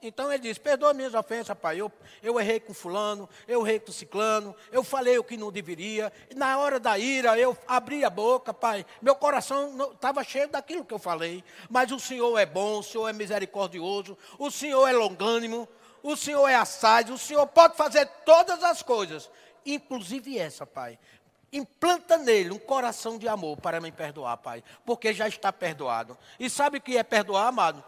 então 0.03 0.33
ele 0.33 0.43
diz: 0.43 0.59
perdoa 0.59 0.95
minhas 0.95 1.15
ofensas, 1.15 1.57
pai. 1.59 1.81
Eu, 1.81 1.91
eu 2.23 2.39
errei 2.39 2.61
com 2.61 2.73
fulano, 2.73 3.29
eu 3.47 3.67
errei 3.67 3.81
com 3.81 3.91
ciclano, 3.91 4.55
eu 4.71 4.85
falei 4.85 5.19
o 5.19 5.25
que 5.25 5.37
não 5.37 5.51
deveria. 5.51 6.13
Na 6.37 6.59
hora 6.59 6.79
da 6.79 6.99
ira, 6.99 7.39
eu 7.39 7.57
abri 7.67 8.05
a 8.05 8.11
boca, 8.11 8.55
pai. 8.55 8.87
Meu 9.03 9.15
coração 9.15 9.93
estava 9.93 10.23
cheio 10.23 10.49
daquilo 10.49 10.85
que 10.85 10.95
eu 10.95 10.99
falei. 10.99 11.43
Mas 11.69 11.91
o 11.91 11.99
Senhor 11.99 12.39
é 12.39 12.47
bom, 12.47 12.79
o 12.79 12.83
Senhor 12.83 13.09
é 13.09 13.13
misericordioso, 13.13 14.17
o 14.39 14.51
Senhor 14.51 14.87
é 14.87 14.93
longânimo, 14.93 15.69
o 16.03 16.17
Senhor 16.17 16.47
é 16.49 16.55
assaz, 16.55 17.11
o 17.11 17.19
Senhor 17.19 17.47
pode 17.49 17.77
fazer 17.77 18.07
todas 18.25 18.63
as 18.63 18.83
coisas, 18.83 19.29
inclusive 19.67 20.39
essa, 20.39 20.65
pai. 20.65 20.99
Implanta 21.53 22.19
nele 22.19 22.51
um 22.51 22.59
coração 22.59 23.19
de 23.19 23.27
amor 23.27 23.57
para 23.57 23.81
me 23.81 23.91
perdoar, 23.91 24.37
pai, 24.37 24.63
porque 24.85 25.13
já 25.13 25.27
está 25.27 25.53
perdoado. 25.53 26.17
E 26.39 26.49
sabe 26.49 26.79
o 26.79 26.81
que 26.81 26.97
é 26.97 27.03
perdoar, 27.03 27.49
amado? 27.49 27.83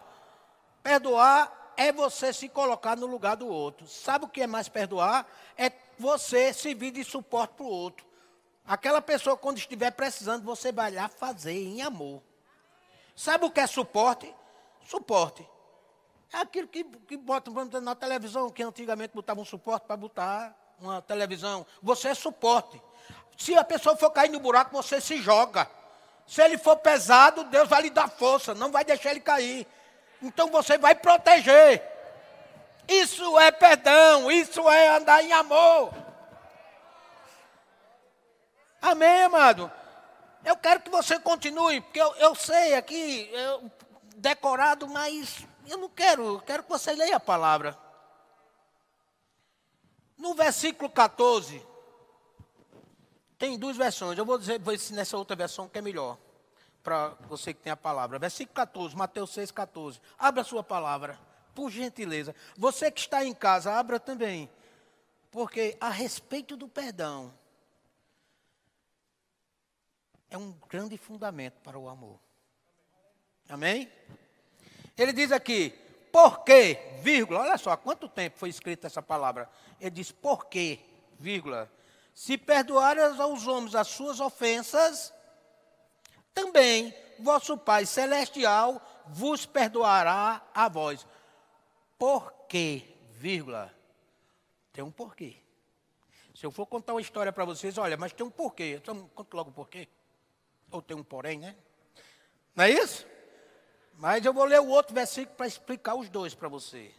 Perdoar 0.82 1.59
é 1.80 1.90
você 1.90 2.30
se 2.30 2.46
colocar 2.46 2.94
no 2.94 3.06
lugar 3.06 3.36
do 3.36 3.48
outro. 3.48 3.88
Sabe 3.88 4.26
o 4.26 4.28
que 4.28 4.42
é 4.42 4.46
mais 4.46 4.68
perdoar? 4.68 5.26
É 5.56 5.72
você 5.98 6.52
servir 6.52 6.90
de 6.90 7.02
suporte 7.02 7.54
para 7.54 7.64
o 7.64 7.70
outro. 7.70 8.04
Aquela 8.66 9.00
pessoa, 9.00 9.34
quando 9.34 9.56
estiver 9.56 9.90
precisando, 9.90 10.44
você 10.44 10.70
vai 10.70 10.90
lá 10.90 11.08
fazer 11.08 11.54
em 11.54 11.80
amor. 11.80 12.22
Sabe 13.16 13.46
o 13.46 13.50
que 13.50 13.60
é 13.60 13.66
suporte? 13.66 14.30
Suporte. 14.86 15.48
É 16.30 16.36
aquilo 16.36 16.68
que, 16.68 16.84
que 16.84 17.16
botam 17.16 17.54
na 17.80 17.94
televisão, 17.94 18.50
que 18.50 18.62
antigamente 18.62 19.14
botavam 19.14 19.42
um 19.42 19.46
suporte 19.46 19.86
para 19.86 19.96
botar 19.96 20.54
uma 20.78 21.00
televisão. 21.00 21.66
Você 21.82 22.08
é 22.08 22.14
suporte. 22.14 22.78
Se 23.38 23.56
a 23.56 23.64
pessoa 23.64 23.96
for 23.96 24.10
cair 24.10 24.28
no 24.28 24.38
buraco, 24.38 24.70
você 24.70 25.00
se 25.00 25.16
joga. 25.22 25.66
Se 26.26 26.42
ele 26.42 26.58
for 26.58 26.76
pesado, 26.76 27.44
Deus 27.44 27.66
vai 27.66 27.80
lhe 27.80 27.90
dar 27.90 28.10
força, 28.10 28.54
não 28.54 28.70
vai 28.70 28.84
deixar 28.84 29.12
ele 29.12 29.20
cair. 29.20 29.66
Então 30.22 30.50
você 30.50 30.76
vai 30.76 30.94
proteger. 30.94 31.82
Isso 32.86 33.38
é 33.38 33.50
perdão, 33.50 34.30
isso 34.30 34.68
é 34.68 34.96
andar 34.96 35.22
em 35.22 35.32
amor. 35.32 35.94
Amém, 38.82 39.22
amado? 39.22 39.70
Eu 40.44 40.56
quero 40.56 40.80
que 40.80 40.90
você 40.90 41.18
continue, 41.20 41.80
porque 41.80 42.00
eu, 42.00 42.14
eu 42.16 42.34
sei 42.34 42.74
aqui, 42.74 43.30
eu, 43.32 43.70
decorado, 44.16 44.88
mas 44.88 45.46
eu 45.66 45.78
não 45.78 45.88
quero, 45.88 46.26
eu 46.26 46.40
quero 46.40 46.62
que 46.62 46.68
você 46.68 46.92
leia 46.92 47.16
a 47.16 47.20
palavra. 47.20 47.78
No 50.16 50.34
versículo 50.34 50.90
14, 50.90 51.64
tem 53.38 53.58
duas 53.58 53.76
versões, 53.76 54.18
eu 54.18 54.24
vou 54.24 54.38
dizer 54.38 54.58
vou 54.58 54.74
nessa 54.92 55.16
outra 55.16 55.36
versão 55.36 55.68
que 55.68 55.78
é 55.78 55.82
melhor 55.82 56.18
para 56.82 57.08
você 57.28 57.52
que 57.52 57.60
tem 57.60 57.72
a 57.72 57.76
palavra. 57.76 58.18
Versículo 58.18 58.54
14, 58.54 58.96
Mateus 58.96 59.30
6, 59.30 59.50
14. 59.50 60.00
Abra 60.18 60.42
a 60.42 60.44
sua 60.44 60.62
palavra, 60.62 61.18
por 61.54 61.70
gentileza. 61.70 62.34
Você 62.56 62.90
que 62.90 63.00
está 63.00 63.24
em 63.24 63.34
casa, 63.34 63.72
abra 63.72 64.00
também. 64.00 64.50
Porque 65.30 65.76
a 65.80 65.90
respeito 65.90 66.56
do 66.56 66.68
perdão, 66.68 67.32
é 70.30 70.38
um 70.38 70.52
grande 70.68 70.96
fundamento 70.96 71.60
para 71.62 71.78
o 71.78 71.88
amor. 71.88 72.18
Amém? 73.48 73.90
Ele 74.96 75.12
diz 75.12 75.32
aqui, 75.32 75.70
porque, 76.12 76.98
vírgula, 77.02 77.40
olha 77.40 77.58
só, 77.58 77.72
há 77.72 77.76
quanto 77.76 78.08
tempo 78.08 78.38
foi 78.38 78.48
escrita 78.48 78.86
essa 78.86 79.02
palavra? 79.02 79.50
Ele 79.80 79.90
diz, 79.90 80.12
porque, 80.12 80.78
vírgula, 81.18 81.70
se 82.14 82.38
perdoares 82.38 83.18
aos 83.18 83.46
homens 83.46 83.74
as 83.74 83.88
suas 83.88 84.20
ofensas, 84.20 85.12
também 86.34 86.94
vosso 87.18 87.56
Pai 87.56 87.86
Celestial 87.86 88.80
vos 89.06 89.46
perdoará 89.46 90.42
a 90.54 90.68
vós. 90.68 91.06
Por 91.98 92.32
quê? 92.48 92.84
Vírgula. 93.10 93.74
Tem 94.72 94.82
um 94.82 94.90
porquê. 94.90 95.36
Se 96.34 96.46
eu 96.46 96.50
for 96.50 96.64
contar 96.66 96.94
uma 96.94 97.00
história 97.00 97.32
para 97.32 97.44
vocês, 97.44 97.76
olha, 97.76 97.96
mas 97.96 98.12
tem 98.12 98.24
um 98.24 98.30
porquê. 98.30 98.76
Então, 98.80 99.08
conto 99.14 99.36
logo 99.36 99.50
o 99.50 99.52
porquê. 99.52 99.88
Ou 100.70 100.80
tem 100.80 100.96
um 100.96 101.02
porém, 101.02 101.38
né? 101.38 101.56
Não 102.54 102.64
é 102.64 102.70
isso? 102.70 103.06
Mas 103.94 104.24
eu 104.24 104.32
vou 104.32 104.44
ler 104.44 104.60
o 104.60 104.68
outro 104.68 104.94
versículo 104.94 105.36
para 105.36 105.46
explicar 105.46 105.94
os 105.96 106.08
dois 106.08 106.34
para 106.34 106.48
você. 106.48 106.94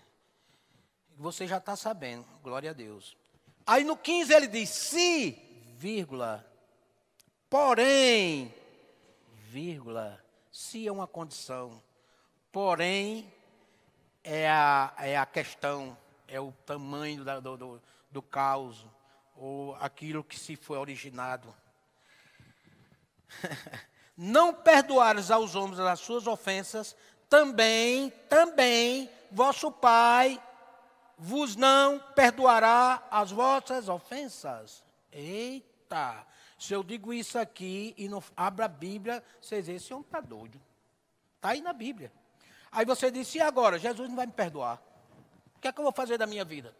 Você 1.17 1.47
já 1.47 1.57
está 1.57 1.75
sabendo, 1.75 2.25
glória 2.43 2.69
a 2.69 2.73
Deus. 2.73 3.17
Aí 3.65 3.83
no 3.83 3.97
15 3.97 4.33
ele 4.33 4.47
diz: 4.47 4.69
se, 4.69 5.31
vírgula, 5.77 6.45
porém, 7.49 8.53
vírgula, 9.51 10.17
se 10.49 10.87
é 10.87 10.91
uma 10.91 11.05
condição, 11.05 11.83
porém 12.53 13.29
é 14.23 14.49
a, 14.49 14.93
é 14.97 15.17
a 15.17 15.25
questão, 15.25 15.97
é 16.25 16.39
o 16.39 16.53
tamanho 16.65 17.25
da, 17.25 17.41
do, 17.41 17.57
do, 17.57 17.81
do 18.09 18.21
caos, 18.21 18.87
ou 19.35 19.75
aquilo 19.75 20.23
que 20.23 20.39
se 20.39 20.55
foi 20.55 20.77
originado. 20.77 21.53
não 24.15 24.53
perdoares 24.53 25.29
aos 25.29 25.53
homens 25.53 25.81
as 25.81 25.99
suas 25.99 26.27
ofensas, 26.27 26.95
também, 27.27 28.09
também, 28.29 29.09
vosso 29.29 29.69
Pai 29.69 30.41
vos 31.17 31.57
não 31.57 31.99
perdoará 32.15 33.05
as 33.11 33.31
vossas 33.31 33.89
ofensas. 33.89 34.81
Eita! 35.11 36.25
Se 36.61 36.75
eu 36.75 36.83
digo 36.83 37.11
isso 37.11 37.39
aqui 37.39 37.95
e 37.97 38.07
não 38.07 38.23
abra 38.37 38.65
a 38.65 38.67
Bíblia, 38.67 39.23
vocês 39.41 39.65
dizem, 39.65 39.77
esse 39.77 39.91
homem 39.91 40.05
está 40.05 40.21
doido. 40.21 40.61
Está 41.37 41.49
aí 41.49 41.61
na 41.61 41.73
Bíblia. 41.73 42.13
Aí 42.71 42.85
você 42.85 43.09
disse, 43.09 43.39
e 43.39 43.41
agora? 43.41 43.79
Jesus 43.79 44.07
não 44.07 44.15
vai 44.15 44.27
me 44.27 44.31
perdoar. 44.31 44.79
O 45.55 45.59
que 45.59 45.67
é 45.67 45.71
que 45.71 45.79
eu 45.79 45.83
vou 45.83 45.91
fazer 45.91 46.19
da 46.19 46.27
minha 46.27 46.45
vida? 46.45 46.77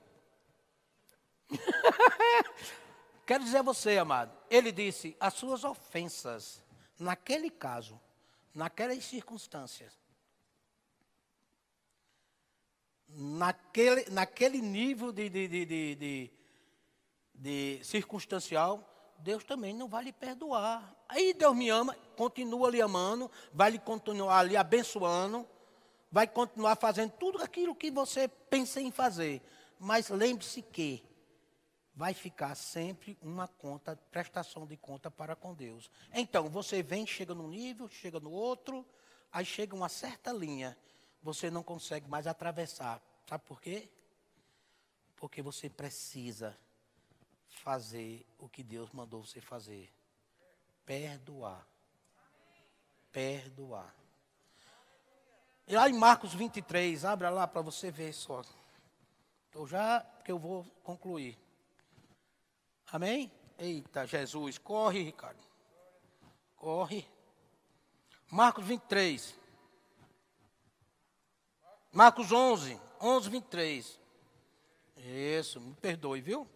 Quero 3.26 3.44
dizer 3.44 3.58
a 3.58 3.64
você, 3.64 3.98
amado, 3.98 4.32
ele 4.52 4.72
disse, 4.72 5.18
as 5.20 5.34
suas 5.34 5.64
ofensas, 5.64 6.64
naquele 7.00 7.50
caso, 7.50 8.00
naquelas 8.54 9.04
circunstâncias, 9.04 10.00
naquele, 13.10 14.08
naquele 14.12 14.62
nível 14.62 15.12
de, 15.12 15.28
de, 15.28 15.48
de, 15.48 16.32
de, 17.34 17.84
circunstancial, 17.84 18.91
Deus 19.22 19.44
também 19.44 19.74
não 19.74 19.88
vai 19.88 20.04
lhe 20.06 20.14
perdoar. 20.14 20.96
Aí 21.08 21.34
Deus 21.34 21.56
me 21.56 21.70
ama, 21.70 21.96
continua 22.16 22.70
lhe 22.70 22.82
amando, 22.82 23.30
vai 23.54 23.72
lhe 23.72 23.80
continuar 23.80 24.44
lhe 24.44 24.58
abençoando, 24.58 25.48
vai 26.12 26.28
continuar 26.28 26.76
fazendo 26.76 27.12
tudo 27.12 27.42
aquilo 27.42 27.76
que 27.76 27.90
você 27.92 28.28
pensa 28.28 28.82
em 28.82 28.92
fazer. 28.92 29.42
Mas 29.80 30.10
lembre-se 30.10 30.62
que 30.62 31.04
vai 31.96 32.14
ficar 32.14 32.56
sempre 32.56 33.18
uma 33.22 33.48
conta, 33.48 33.96
prestação 34.12 34.66
de 34.66 34.78
conta 34.78 35.12
para 35.12 35.36
com 35.36 35.54
Deus. 35.54 35.90
Então, 36.14 36.50
você 36.50 36.82
vem, 36.82 37.06
chega 37.06 37.34
num 37.34 37.48
nível, 37.48 37.88
chega 37.90 38.20
no 38.20 38.32
outro, 38.32 38.86
Aí 39.32 39.46
chega 39.46 39.74
uma 39.74 39.88
certa 39.88 40.34
linha, 40.34 40.78
você 41.24 41.50
não 41.50 41.64
consegue 41.64 42.10
mais 42.10 42.28
atravessar. 42.28 43.02
Sabe 43.28 43.44
por 43.46 43.62
quê? 43.62 43.90
Porque 45.16 45.42
você 45.42 45.70
precisa 45.70 46.58
fazer 47.52 48.26
o 48.40 48.50
que 48.50 48.64
Deus 48.64 48.90
mandou 48.92 49.24
você 49.24 49.40
fazer. 49.40 49.92
Perdoar. 50.86 51.66
Perdoar. 53.12 53.94
E 55.68 55.76
lá 55.76 55.88
em 55.88 55.94
Marcos 55.94 56.34
23, 56.34 57.06
abra 57.06 57.30
lá 57.30 57.48
para 57.48 57.62
você 57.62 57.92
ver 57.92 58.14
só. 58.14 58.42
Estou 59.46 59.68
já, 59.68 60.02
porque 60.02 60.32
eu 60.32 60.40
vou 60.40 60.66
concluir. 60.84 61.38
Amém? 62.92 63.32
Eita, 63.58 64.06
Jesus, 64.08 64.58
corre, 64.58 65.04
Ricardo. 65.04 65.40
Corre. 66.56 67.08
Marcos 68.30 68.66
23. 68.66 69.36
Marcos 71.92 72.32
11, 72.32 72.80
11, 73.00 73.30
23. 73.30 74.00
Isso, 74.98 75.60
me 75.60 75.74
perdoe, 75.76 76.22
viu? 76.22 76.48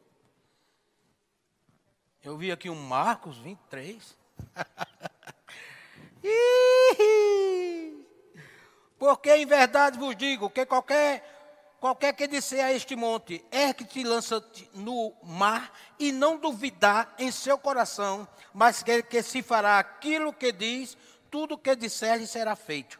Eu 2.26 2.36
vi 2.36 2.52
aqui 2.52 2.70
um 2.72 2.76
Marcos 2.76 3.38
23. 3.38 4.18
Porque 8.98 9.36
em 9.36 9.46
verdade 9.46 10.00
vos 10.00 10.16
digo 10.16 10.50
que 10.50 10.66
qualquer 10.66 11.34
qualquer 11.80 12.14
que 12.14 12.28
disser 12.28 12.66
a 12.66 12.74
este 12.74 12.96
monte, 12.96 13.46
é 13.52 13.72
que 13.72 13.86
te 13.86 14.04
lança 14.04 14.44
no 14.74 15.14
mar, 15.22 15.72
e 16.00 16.12
não 16.12 16.40
duvidar 16.40 17.14
em 17.20 17.30
seu 17.30 17.60
coração, 17.60 18.28
mas 18.52 18.82
que, 18.82 19.04
que 19.04 19.22
se 19.22 19.44
fará 19.44 19.78
aquilo 19.78 20.34
que 20.34 20.52
diz, 20.52 20.98
tudo 21.30 21.60
que 21.60 21.76
disser 21.76 22.18
lhe 22.18 22.26
será 22.26 22.56
feito. 22.56 23.00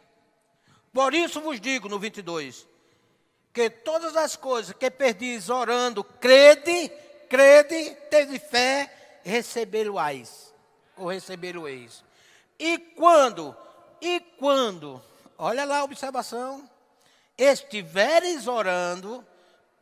Por 0.92 1.14
isso 1.14 1.40
vos 1.40 1.60
digo, 1.60 1.88
no 1.88 1.98
22, 1.98 2.64
que 3.52 3.68
todas 3.68 4.16
as 4.16 4.36
coisas 4.36 4.72
que 4.72 4.88
perdis 4.88 5.48
orando, 5.48 6.04
crede, 6.04 6.92
crede, 7.28 7.96
teve 8.08 8.38
fé, 8.38 8.95
recebê-lo-ás, 9.26 10.54
ou 10.96 11.08
recebê-lo-eis. 11.08 12.04
E 12.56 12.78
quando, 12.78 13.56
e 14.00 14.20
quando, 14.38 15.02
olha 15.36 15.64
lá 15.64 15.78
a 15.78 15.84
observação, 15.84 16.70
estiveres 17.36 18.46
orando, 18.46 19.26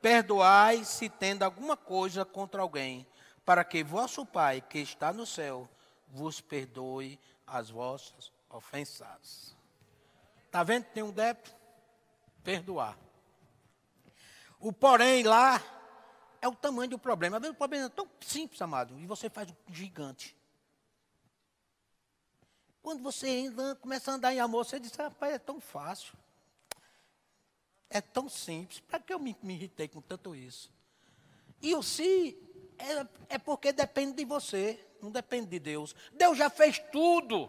perdoai 0.01 0.83
se 0.83 1.11
tendo 1.11 1.43
alguma 1.43 1.77
coisa 1.77 2.25
contra 2.25 2.63
alguém, 2.63 3.07
para 3.45 3.63
que 3.63 3.85
vosso 3.85 4.25
Pai, 4.25 4.63
que 4.63 4.79
está 4.79 5.13
no 5.13 5.27
céu, 5.27 5.69
vos 6.09 6.41
perdoe 6.41 7.21
as 7.47 7.69
vossas 7.69 8.33
ofensas. 8.49 9.55
Está 10.47 10.63
vendo 10.63 10.85
que 10.85 10.95
tem 10.95 11.03
um 11.03 11.13
débito? 11.13 11.55
Perdoar. 12.43 12.97
O 14.59 14.73
porém 14.73 15.23
lá 15.23 15.61
é 16.45 16.49
o 16.49 16.55
tamanho 16.55 16.91
do 16.91 16.99
problema. 16.99 17.39
Às 17.39 17.41
vezes 17.41 17.55
o 17.55 17.59
problema 17.59 17.87
é 17.87 17.89
tão 17.89 18.07
simples, 18.21 18.61
amado, 18.61 19.01
e 19.01 19.07
você 19.07 19.31
faz 19.31 19.49
um 19.51 19.73
gigante. 19.73 20.37
Quando 22.83 23.03
você 23.03 23.51
começa 23.81 24.11
a 24.11 24.15
andar 24.15 24.35
em 24.35 24.41
amor, 24.41 24.67
você 24.67 24.79
diz, 24.79 24.95
rapaz, 24.95 25.33
é 25.33 25.39
tão 25.39 25.59
fácil. 25.59 26.13
É 27.89 28.03
tão 28.03 28.29
simples. 28.29 28.81
Para 28.81 29.01
que 29.01 29.15
eu 29.15 29.19
me, 29.19 29.35
me, 29.43 29.55
irritei 29.55 29.89
com 29.89 30.03
tanto 30.03 30.35
isso? 30.37 30.71
E 31.63 31.75
o 31.75 31.83
se 31.83 32.37
é, 32.77 33.37
é 33.37 33.39
porque 33.39 33.73
depende 33.73 34.13
de 34.13 34.27
você, 34.27 34.79
não 35.01 35.11
depende 35.11 35.47
de 35.47 35.59
Deus. 35.59 35.97
Deus 36.13 36.37
já 36.37 36.51
fez 36.51 36.79
tudo. 36.93 37.49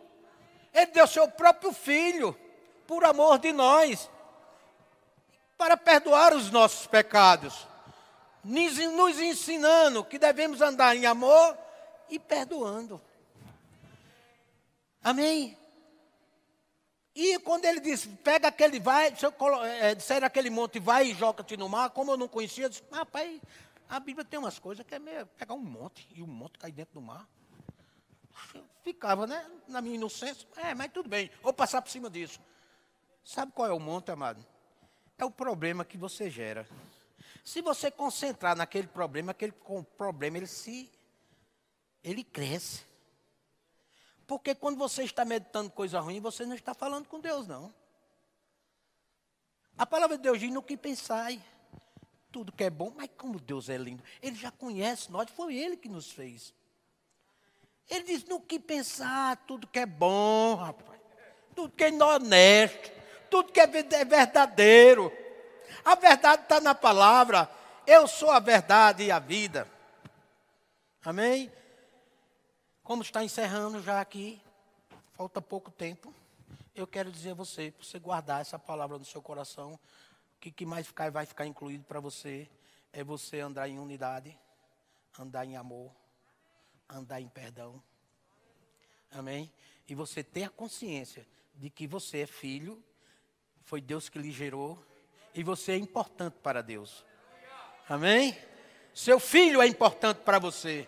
Ele 0.74 0.92
deu 0.92 1.06
seu 1.06 1.30
próprio 1.30 1.74
filho, 1.74 2.34
por 2.88 3.04
amor 3.04 3.40
de 3.40 3.52
nós, 3.52 4.10
para 5.58 5.76
perdoar 5.76 6.34
os 6.34 6.50
nossos 6.50 6.88
pecados, 6.88 7.68
nos 8.46 9.20
ensinando 9.20 10.04
que 10.04 10.20
devemos 10.20 10.62
andar 10.62 10.96
em 10.96 11.06
amor 11.06 11.58
e 12.10 12.20
perdoando. 12.20 13.02
Amém? 15.04 15.58
E 17.14 17.40
quando 17.40 17.66
ele 17.66 17.80
disse, 17.80 18.08
pega 18.08 18.48
aquele, 18.48 18.80
vai, 18.80 19.16
se 19.16 19.26
eu 19.26 19.34
é, 19.64 19.96
disser 19.96 20.24
aquele 20.24 20.50
monte, 20.50 20.80
vai 20.80 21.08
e 21.08 21.14
joga-te 21.14 21.56
no 21.58 21.70
mar, 21.70 21.90
como 21.90 22.12
eu 22.12 22.18
não 22.18 22.28
conhecia, 22.28 22.66
eu 22.66 22.70
disse, 22.70 22.84
rapaz, 22.92 23.42
a 23.88 24.00
Bíblia 24.00 24.26
tem 24.26 24.38
umas 24.38 24.60
coisas 24.60 24.86
que 24.86 24.96
é 24.96 25.00
meio, 25.00 25.26
pegar 25.26 25.54
um 25.54 25.60
monte, 25.60 26.08
e 26.14 26.22
um 26.22 26.28
monte 26.28 26.60
cair 26.60 26.74
dentro 26.74 26.96
do 26.96 27.02
mar 27.02 27.28
ficava, 28.86 29.26
né? 29.26 29.44
Na 29.68 29.82
minha 29.82 29.96
inocência. 29.96 30.48
É, 30.58 30.76
mas 30.76 30.92
tudo 30.92 31.10
bem. 31.10 31.32
Vou 31.42 31.52
passar 31.52 31.82
por 31.82 31.90
cima 31.90 32.10
disso. 32.10 32.40
Sabe 33.24 33.52
qual 33.52 33.68
é 33.68 33.74
o 33.74 33.80
monte, 33.80 34.12
amado? 34.12 34.46
É 35.18 35.26
o 35.26 35.32
problema 35.32 35.84
que 35.84 35.98
você 35.98 36.30
gera. 36.30 36.68
Se 37.46 37.62
você 37.62 37.92
concentrar 37.92 38.58
naquele 38.58 38.88
problema, 38.88 39.30
aquele 39.30 39.54
problema 39.96 40.38
ele 40.38 40.48
se 40.48 40.92
ele 42.04 42.24
cresce. 42.24 42.84
Porque 44.26 44.56
quando 44.56 44.80
você 44.80 45.04
está 45.04 45.24
meditando 45.24 45.70
coisa 45.70 46.00
ruim, 46.00 46.20
você 46.20 46.44
não 46.44 46.56
está 46.56 46.74
falando 46.74 47.08
com 47.08 47.20
Deus, 47.20 47.46
não. 47.46 47.72
A 49.78 49.86
palavra 49.86 50.18
de 50.18 50.24
Deus 50.24 50.40
diz 50.40 50.52
no 50.52 50.64
que 50.64 50.76
pensai. 50.76 51.40
Tudo 52.32 52.52
que 52.52 52.64
é 52.64 52.70
bom, 52.70 52.92
mas 52.96 53.12
como 53.16 53.40
Deus 53.40 53.70
é 53.70 53.78
lindo. 53.78 54.04
Ele 54.24 54.36
já 54.36 54.50
conhece 54.50 55.12
nós, 55.12 55.30
foi 55.30 55.56
Ele 55.56 55.78
que 55.78 55.88
nos 55.88 56.12
fez. 56.12 56.52
Ele 57.88 58.04
diz: 58.04 58.24
no 58.26 58.42
que 58.42 58.60
pensar, 58.60 59.38
tudo 59.46 59.68
que 59.68 59.80
é 59.80 59.86
bom, 59.86 60.56
rapaz, 60.56 61.00
tudo 61.56 61.74
que 61.74 61.84
é 61.84 61.92
honesto, 61.92 62.92
tudo 63.30 63.52
que 63.52 63.60
é, 63.60 63.64
é 63.64 64.04
verdadeiro. 64.04 65.14
A 65.84 65.96
verdade 65.96 66.44
está 66.44 66.60
na 66.60 66.76
palavra. 66.76 67.50
Eu 67.86 68.08
sou 68.08 68.32
a 68.32 68.40
verdade 68.40 69.04
e 69.04 69.12
a 69.12 69.20
vida. 69.20 69.68
Amém? 71.04 71.52
Como 72.84 73.02
está 73.02 73.24
encerrando 73.24 73.82
já 73.82 74.02
aqui, 74.02 74.42
falta 75.14 75.42
pouco 75.42 75.72
tempo. 75.72 76.14
Eu 76.74 76.86
quero 76.86 77.12
dizer 77.12 77.32
a 77.32 77.36
você, 77.36 77.72
para 77.72 77.86
você 77.86 78.00
guardar 78.00 78.42
essa 78.42 78.60
palavra 78.60 78.98
no 78.98 79.06
seu 79.06 79.22
coração, 79.22 79.74
o 79.74 80.40
que, 80.40 80.52
que 80.52 80.66
mais 80.66 80.86
ficar, 80.86 81.10
vai 81.12 81.26
ficar 81.26 81.46
incluído 81.46 81.84
para 81.86 82.00
você 82.00 82.50
é 82.92 83.04
você 83.04 83.40
andar 83.40 83.68
em 83.68 83.80
unidade, 83.80 84.38
andar 85.18 85.46
em 85.46 85.56
amor 85.56 85.92
andar 86.90 87.22
em 87.22 87.28
perdão. 87.28 87.82
Amém? 89.12 89.52
E 89.88 89.96
você 89.96 90.24
ter 90.24 90.44
a 90.44 90.50
consciência 90.50 91.26
de 91.56 91.70
que 91.70 91.88
você 91.88 92.20
é 92.20 92.28
filho, 92.28 92.84
foi 93.64 93.82
Deus 93.82 94.10
que 94.10 94.20
lhe 94.20 94.32
gerou, 94.32 94.84
e 95.36 95.44
você 95.44 95.74
é 95.74 95.78
importante 95.78 96.36
para 96.42 96.64
Deus. 96.64 97.06
Amém? 97.88 98.36
Seu 98.94 99.20
filho 99.20 99.62
é 99.62 99.68
importante 99.68 100.22
para 100.22 100.40
você. 100.40 100.88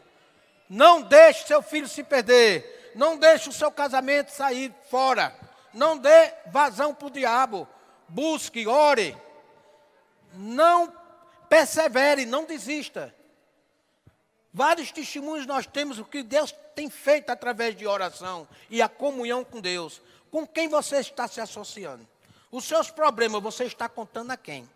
Não 0.70 1.02
deixe 1.02 1.46
seu 1.46 1.62
filho 1.62 1.88
se 1.88 2.04
perder. 2.04 2.92
Não 2.96 3.18
deixe 3.18 3.50
o 3.50 3.54
seu 3.54 3.70
casamento 3.70 4.30
sair 4.32 4.74
fora. 4.90 5.38
Não 5.74 5.98
dê 5.98 6.34
vazão 6.48 6.96
para 6.96 7.08
o 7.08 7.12
diabo. 7.12 7.68
Busque, 8.08 8.66
ore. 8.66 9.16
Não 10.34 10.92
persevere, 11.50 12.26
não 12.26 12.46
desista. 12.46 13.14
Vários 14.54 14.92
testemunhos 14.92 15.46
nós 15.46 15.68
temos 15.68 16.00
o 16.00 16.06
que 16.06 16.24
Deus 16.24 16.56
tem 16.74 16.90
feito 16.90 17.30
através 17.30 17.76
de 17.76 17.86
oração 17.86 18.48
e 18.70 18.82
a 18.82 18.88
comunhão 18.90 19.44
com 19.44 19.60
Deus. 19.60 20.02
Com 20.32 20.48
quem 20.48 20.68
você 20.68 20.98
está 20.98 21.28
se 21.28 21.42
associando? 21.42 22.08
Os 22.58 22.66
seus 22.66 22.90
problemas 22.90 23.40
você 23.44 23.66
está 23.66 23.88
contando 23.88 24.32
a 24.32 24.36
quem? 24.36 24.68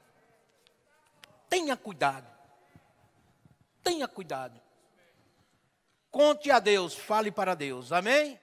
Tenha 1.50 1.76
cuidado. 1.76 2.28
Tenha 3.84 4.08
cuidado. 4.08 4.62
Conte 6.12 6.52
a 6.52 6.60
Deus, 6.60 6.94
fale 6.94 7.32
para 7.32 7.56
Deus. 7.56 7.92
Amém? 7.92 8.40